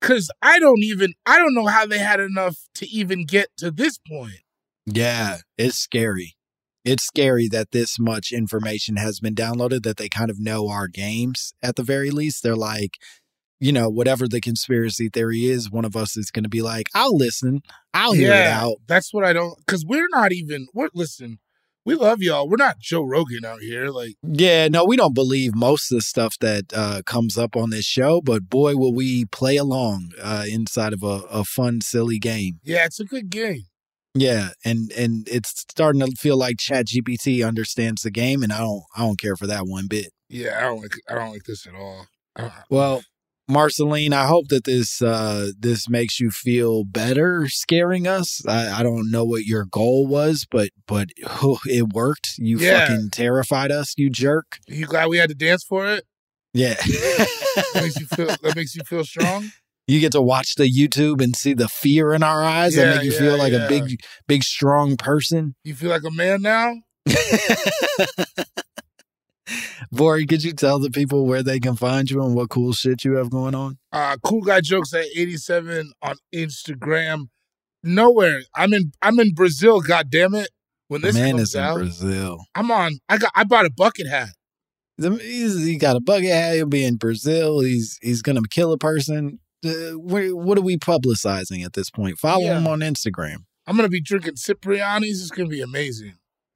because 0.01 0.29
I 0.41 0.59
don't 0.59 0.83
even. 0.83 1.13
I 1.25 1.39
don't 1.39 1.55
know 1.55 1.67
how 1.67 1.85
they 1.85 1.99
had 1.99 2.19
enough 2.19 2.57
to 2.75 2.88
even 2.88 3.25
get 3.25 3.47
to 3.57 3.71
this 3.71 3.97
point. 3.97 4.41
Yeah, 4.85 5.38
it's 5.57 5.77
scary. 5.77 6.35
It's 6.83 7.03
scary 7.03 7.47
that 7.47 7.71
this 7.71 7.97
much 7.97 8.31
information 8.31 8.97
has 8.97 9.19
been 9.19 9.33
downloaded 9.33 9.81
that 9.83 9.97
they 9.97 10.09
kind 10.09 10.29
of 10.29 10.39
know 10.39 10.67
our 10.67 10.88
games 10.88 11.53
at 11.63 11.77
the 11.77 11.81
very 11.83 12.11
least. 12.11 12.43
They're 12.43 12.55
like, 12.55 12.97
you 13.65 13.71
know, 13.71 13.89
whatever 13.89 14.28
the 14.28 14.39
conspiracy 14.39 15.10
theory 15.10 15.45
is, 15.45 15.71
one 15.71 15.86
of 15.86 15.95
us 15.95 16.15
is 16.15 16.30
going 16.30 16.43
to 16.43 16.49
be 16.49 16.62
like, 16.62 16.86
I'll 16.93 17.17
listen, 17.17 17.63
I'll 17.95 18.13
hear 18.13 18.32
it 18.32 18.45
out. 18.45 18.75
That's 18.86 19.12
what 19.12 19.25
I 19.25 19.34
don't. 19.34 19.58
Because 19.58 19.84
we're 19.84 20.08
not 20.12 20.32
even. 20.32 20.67
We're 20.71 20.89
listen. 20.93 21.39
We 21.84 21.95
love 21.95 22.21
y'all. 22.21 22.47
We're 22.47 22.58
not 22.58 22.78
Joe 22.78 23.01
Rogan 23.01 23.43
out 23.43 23.62
here. 23.62 23.89
Like 23.89 24.17
Yeah, 24.21 24.67
no, 24.67 24.86
we 24.86 24.95
don't 24.95 25.15
believe 25.15 25.56
most 25.56 25.91
of 25.91 25.97
the 25.97 26.04
stuff 26.04 26.36
that 26.41 26.65
uh, 26.75 27.01
comes 27.08 27.39
up 27.39 27.56
on 27.56 27.71
this 27.71 27.86
show, 27.86 28.21
but 28.21 28.49
boy, 28.49 28.75
will 28.75 28.93
we 28.93 29.25
play 29.25 29.58
along 29.58 30.12
uh, 30.21 30.45
inside 30.47 30.93
of 30.93 31.01
a, 31.01 31.23
a 31.32 31.43
fun, 31.43 31.82
silly 31.82 32.19
game. 32.19 32.60
yeah, 32.63 32.86
it's 32.86 32.99
a 32.99 33.06
good 33.06 33.32
game. 33.32 33.63
Yeah, 34.13 34.49
and 34.63 34.91
and 34.91 35.28
it's 35.28 35.65
starting 35.71 36.01
to 36.01 36.12
feel 36.12 36.38
like 36.38 36.58
ChatGPT 36.58 37.45
understands 37.45 38.04
the 38.04 38.12
game, 38.12 38.43
and 38.43 38.54
I 38.54 38.60
don't 38.60 38.84
I 38.95 39.01
don't 39.01 39.19
care 39.19 39.36
for 39.36 39.47
that 39.47 39.65
one 39.65 39.88
bit. 39.88 40.12
Yeah, 40.30 40.60
I 40.60 40.62
don't 40.62 40.82
like. 40.84 40.93
I 41.10 41.15
don't 41.15 41.32
like 41.32 41.45
this 41.45 41.65
at 41.65 41.73
all. 41.73 42.06
Uh, 42.36 42.49
Well, 42.69 43.01
Marceline, 43.47 44.12
I 44.13 44.25
hope 44.25 44.47
that 44.47 44.63
this 44.63 45.01
uh, 45.01 45.51
this 45.58 45.88
makes 45.88 46.19
you 46.19 46.31
feel 46.31 46.84
better 46.84 47.47
scaring 47.47 48.08
us. 48.08 48.41
I, 48.47 48.79
I 48.79 48.84
don't 48.84 49.12
know 49.12 49.23
what 49.23 49.43
your 49.45 49.65
goal 49.65 50.08
was, 50.08 50.47
but 50.49 50.69
but 50.88 51.10
it 51.17 51.93
worked. 51.93 52.34
You 52.38 52.58
Yeah. 52.58 52.79
fucking 52.88 53.10
terrified 53.12 53.71
us, 53.71 53.93
you 53.97 54.10
jerk. 54.10 54.58
you 54.67 54.86
glad 54.88 55.08
we 55.10 55.17
had 55.17 55.29
to 55.29 55.36
dance 55.36 55.63
for 55.63 55.86
it? 55.88 56.05
Yeah. 56.53 56.75
That 57.73 57.84
makes 57.84 57.97
you 57.99 58.05
feel. 58.08 58.27
that 58.27 58.53
makes 58.55 58.75
you 58.75 58.84
feel 58.84 59.05
strong. 59.05 59.51
you 59.88 59.99
get 60.01 60.12
to 60.12 60.21
watch 60.21 60.55
the 60.55 60.65
YouTube 60.69 61.21
and 61.23 61.34
see 61.36 61.53
the 61.53 61.69
fear 61.69 62.13
in 62.13 62.21
our 62.23 62.43
eyes 62.43 62.75
Yeah, 62.75 62.84
that 62.86 62.95
make 62.97 63.05
you 63.05 63.12
yeah, 63.13 63.19
feel 63.19 63.38
like 63.38 63.53
a 63.53 63.65
big, 63.69 64.01
big, 64.27 64.43
strong 64.43 64.97
person. 64.97 65.55
You 65.63 65.73
feel 65.73 65.89
like 65.89 66.03
a 66.03 66.12
man 66.12 66.41
now. 66.41 66.73
Vori, 69.93 70.27
could 70.27 70.43
you 70.43 70.53
tell 70.53 70.79
the 70.79 70.89
people 70.89 71.25
where 71.25 71.43
they 71.43 71.60
can 71.60 71.75
find 71.75 72.10
you 72.10 72.23
and 72.23 72.36
what 72.36 72.49
cool 72.49 72.73
shit 72.73 73.03
you 73.05 73.13
have 73.13 73.29
going 73.29 73.53
on? 73.55 73.77
Uh, 73.91 74.17
cool 74.23 74.41
guy 74.41 74.62
jokes 74.62 74.93
at 74.93 75.05
eighty 75.15 75.38
seven 75.38 75.91
on 76.01 76.15
Instagram. 76.34 77.27
Nowhere. 77.84 78.41
I'm 78.55 78.73
in. 78.73 78.91
I'm 79.01 79.19
in 79.19 79.34
Brazil. 79.34 79.81
God 79.81 80.10
damn 80.10 80.34
it! 80.34 80.49
When 80.88 81.01
this 81.01 81.15
Man 81.15 81.31
comes 81.38 81.49
is 81.49 81.55
in 81.55 81.62
out, 81.62 81.75
Brazil. 81.77 82.45
I'm 82.55 82.71
on. 82.71 82.97
I 83.10 83.17
got. 83.17 83.31
I 83.36 83.43
bought 83.43 83.65
a 83.65 83.71
bucket 83.71 84.08
hat. 84.08 84.29
He's, 84.97 85.63
he 85.65 85.77
got 85.77 85.97
a 85.97 85.99
bucket 85.99 86.29
hat. 86.31 86.55
He'll 86.55 86.65
be 86.67 86.86
in 86.86 86.95
Brazil. 86.95 87.60
He's 87.60 87.99
he's 88.01 88.21
gonna 88.21 88.41
kill 88.49 88.71
a 88.71 88.77
person. 88.77 89.39
Uh, 89.63 89.91
what 89.97 90.58
are 90.58 90.62
we 90.62 90.77
publicizing 90.77 91.65
at 91.65 91.73
this 91.73 91.89
point? 91.89 92.17
Follow 92.17 92.45
Yeah. 92.45 92.58
him 92.60 92.67
on 92.67 92.79
Instagram. 92.79 93.45
I'm 93.67 93.75
gonna 93.75 93.89
be 93.89 94.01
drinking 94.01 94.36
caipirinhas. 94.36 95.03
It's 95.03 95.31
gonna 95.31 95.49
be 95.49 95.62
amazing. 95.62 96.13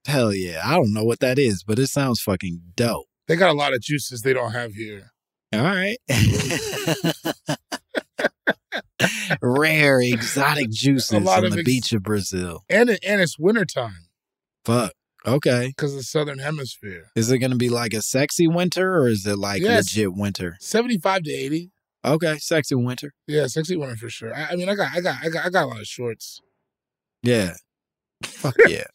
Hell 0.10 0.34
yeah! 0.34 0.62
I 0.66 0.74
don't 0.76 0.94
know 0.94 1.04
what 1.04 1.20
that 1.20 1.38
is, 1.40 1.64
but 1.64 1.80
it 1.80 1.88
sounds 1.88 2.22
fucking 2.22 2.62
dope. 2.76 3.06
They 3.28 3.36
got 3.36 3.52
a 3.52 3.54
lot 3.54 3.74
of 3.74 3.82
juices 3.82 4.22
they 4.22 4.34
don't 4.34 4.52
have 4.54 4.74
here. 4.74 5.12
All 5.54 5.62
right. 5.62 5.98
Rare 9.42 10.02
exotic 10.02 10.70
juices 10.72 11.14
on 11.14 11.24
the 11.24 11.58
ex- 11.60 11.64
beach 11.64 11.94
of 11.94 12.04
Brazil. 12.04 12.64
And 12.70 12.90
it, 12.90 13.00
and 13.06 13.22
it's 13.22 13.38
wintertime 13.40 14.08
Fuck. 14.66 14.92
Okay. 15.26 15.68
because 15.68 15.92
of 15.94 15.98
the 16.00 16.04
southern 16.04 16.40
hemisphere. 16.40 17.06
Is 17.16 17.32
it 17.32 17.40
going 17.40 17.52
to 17.52 17.58
be 17.58 17.70
like 17.70 17.94
a 17.94 18.02
sexy 18.02 18.48
winter 18.48 18.96
or 18.98 19.08
is 19.08 19.26
it 19.26 19.38
like 19.38 19.62
Yes. 19.62 19.96
legit 19.96 20.14
winter? 20.14 20.58
Seventy 20.60 20.98
five 20.98 21.24
to 21.24 21.32
eighty. 21.32 21.72
Okay, 22.06 22.38
sexy 22.40 22.76
winter. 22.76 23.14
Yeah, 23.28 23.48
sexy 23.48 23.76
winter 23.76 23.96
for 23.98 24.10
sure. 24.10 24.34
I, 24.34 24.50
I 24.52 24.56
mean, 24.56 24.70
I 24.70 24.76
got, 24.76 24.92
I 24.96 25.02
got, 25.02 25.18
I 25.22 25.30
got, 25.30 25.46
I 25.46 25.50
got 25.50 25.64
a 25.66 25.68
lot 25.68 25.80
of 25.82 25.86
shorts. 25.88 26.40
Yeah. 27.22 27.54
Fuck 28.24 28.56
yeah. 28.68 28.86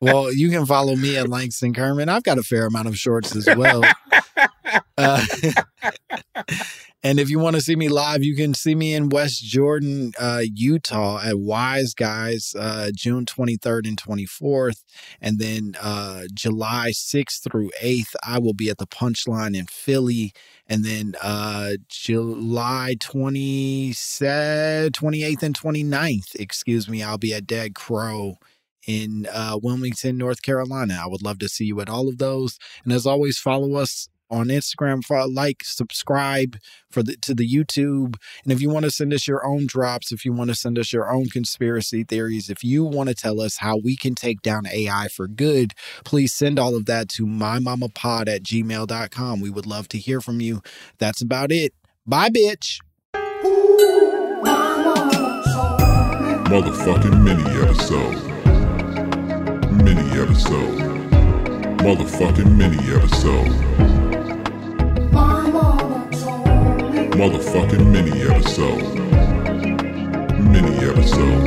well, 0.00 0.32
you 0.32 0.50
can 0.50 0.66
follow 0.66 0.96
me 0.96 1.16
at 1.16 1.28
Langston 1.28 1.72
Kerman. 1.72 2.08
I've 2.08 2.22
got 2.22 2.38
a 2.38 2.42
fair 2.42 2.66
amount 2.66 2.88
of 2.88 2.96
shorts 2.96 3.34
as 3.34 3.48
well. 3.56 3.82
Uh, 4.96 5.24
and 7.04 7.20
if 7.20 7.28
you 7.28 7.38
want 7.38 7.54
to 7.54 7.60
see 7.60 7.76
me 7.76 7.90
live, 7.90 8.24
you 8.24 8.34
can 8.34 8.54
see 8.54 8.74
me 8.74 8.94
in 8.94 9.10
West 9.10 9.44
Jordan, 9.44 10.12
uh, 10.18 10.40
Utah 10.42 11.20
at 11.22 11.38
Wise 11.38 11.92
Guys, 11.92 12.54
uh, 12.58 12.92
June 12.96 13.26
23rd 13.26 13.86
and 13.86 14.00
24th. 14.00 14.82
And 15.20 15.38
then 15.38 15.76
uh, 15.78 16.22
July 16.32 16.92
6th 16.92 17.42
through 17.42 17.70
8th, 17.82 18.14
I 18.24 18.38
will 18.38 18.54
be 18.54 18.70
at 18.70 18.78
the 18.78 18.86
Punchline 18.86 19.54
in 19.54 19.66
Philly. 19.66 20.32
And 20.66 20.82
then 20.82 21.14
uh, 21.22 21.72
July 21.88 22.96
27th, 22.98 24.92
28th 24.92 25.42
and 25.42 25.60
29th, 25.60 26.34
excuse 26.36 26.88
me, 26.88 27.02
I'll 27.02 27.18
be 27.18 27.34
at 27.34 27.46
Dead 27.46 27.74
Crow 27.74 28.36
in 28.86 29.26
uh, 29.30 29.58
Wilmington, 29.62 30.16
North 30.16 30.40
Carolina. 30.40 30.98
I 31.02 31.06
would 31.06 31.22
love 31.22 31.38
to 31.40 31.50
see 31.50 31.66
you 31.66 31.82
at 31.82 31.90
all 31.90 32.08
of 32.08 32.16
those. 32.16 32.58
And 32.82 32.94
as 32.94 33.04
always, 33.04 33.38
follow 33.38 33.74
us 33.74 34.08
on 34.34 34.48
Instagram, 34.48 35.02
like, 35.32 35.62
subscribe 35.64 36.58
for 36.90 37.02
the 37.02 37.16
to 37.18 37.34
the 37.34 37.48
YouTube. 37.48 38.16
And 38.42 38.52
if 38.52 38.60
you 38.60 38.70
want 38.70 38.84
to 38.84 38.90
send 38.90 39.12
us 39.14 39.26
your 39.28 39.46
own 39.46 39.66
drops, 39.66 40.12
if 40.12 40.24
you 40.24 40.32
want 40.32 40.50
to 40.50 40.54
send 40.54 40.78
us 40.78 40.92
your 40.92 41.12
own 41.12 41.26
conspiracy 41.26 42.04
theories, 42.04 42.50
if 42.50 42.62
you 42.64 42.84
want 42.84 43.08
to 43.08 43.14
tell 43.14 43.40
us 43.40 43.58
how 43.58 43.76
we 43.76 43.96
can 43.96 44.14
take 44.14 44.42
down 44.42 44.66
AI 44.66 45.08
for 45.08 45.26
good, 45.28 45.72
please 46.04 46.32
send 46.34 46.58
all 46.58 46.76
of 46.76 46.86
that 46.86 47.08
to 47.10 47.26
mymommapod 47.26 48.28
at 48.28 48.42
gmail.com. 48.42 49.40
We 49.40 49.50
would 49.50 49.66
love 49.66 49.88
to 49.88 49.98
hear 49.98 50.20
from 50.20 50.40
you. 50.40 50.62
That's 50.98 51.22
about 51.22 51.52
it. 51.52 51.72
Bye, 52.06 52.28
bitch. 52.28 52.78
Motherfucking 56.44 57.22
mini 57.24 57.42
episode. 57.62 58.20
Mini 59.82 60.20
episode. 60.20 60.78
Motherfucking 61.80 62.56
mini 62.56 62.78
episode. 62.94 64.13
Motherfucking 67.14 67.86
mini 67.92 68.22
episode. 68.22 68.82
Mini 70.40 70.74
episode. 70.90 71.44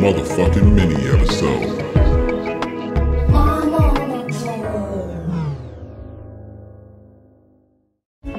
Motherfucking 0.00 0.72
mini 0.74 0.96
episode. 1.08 1.83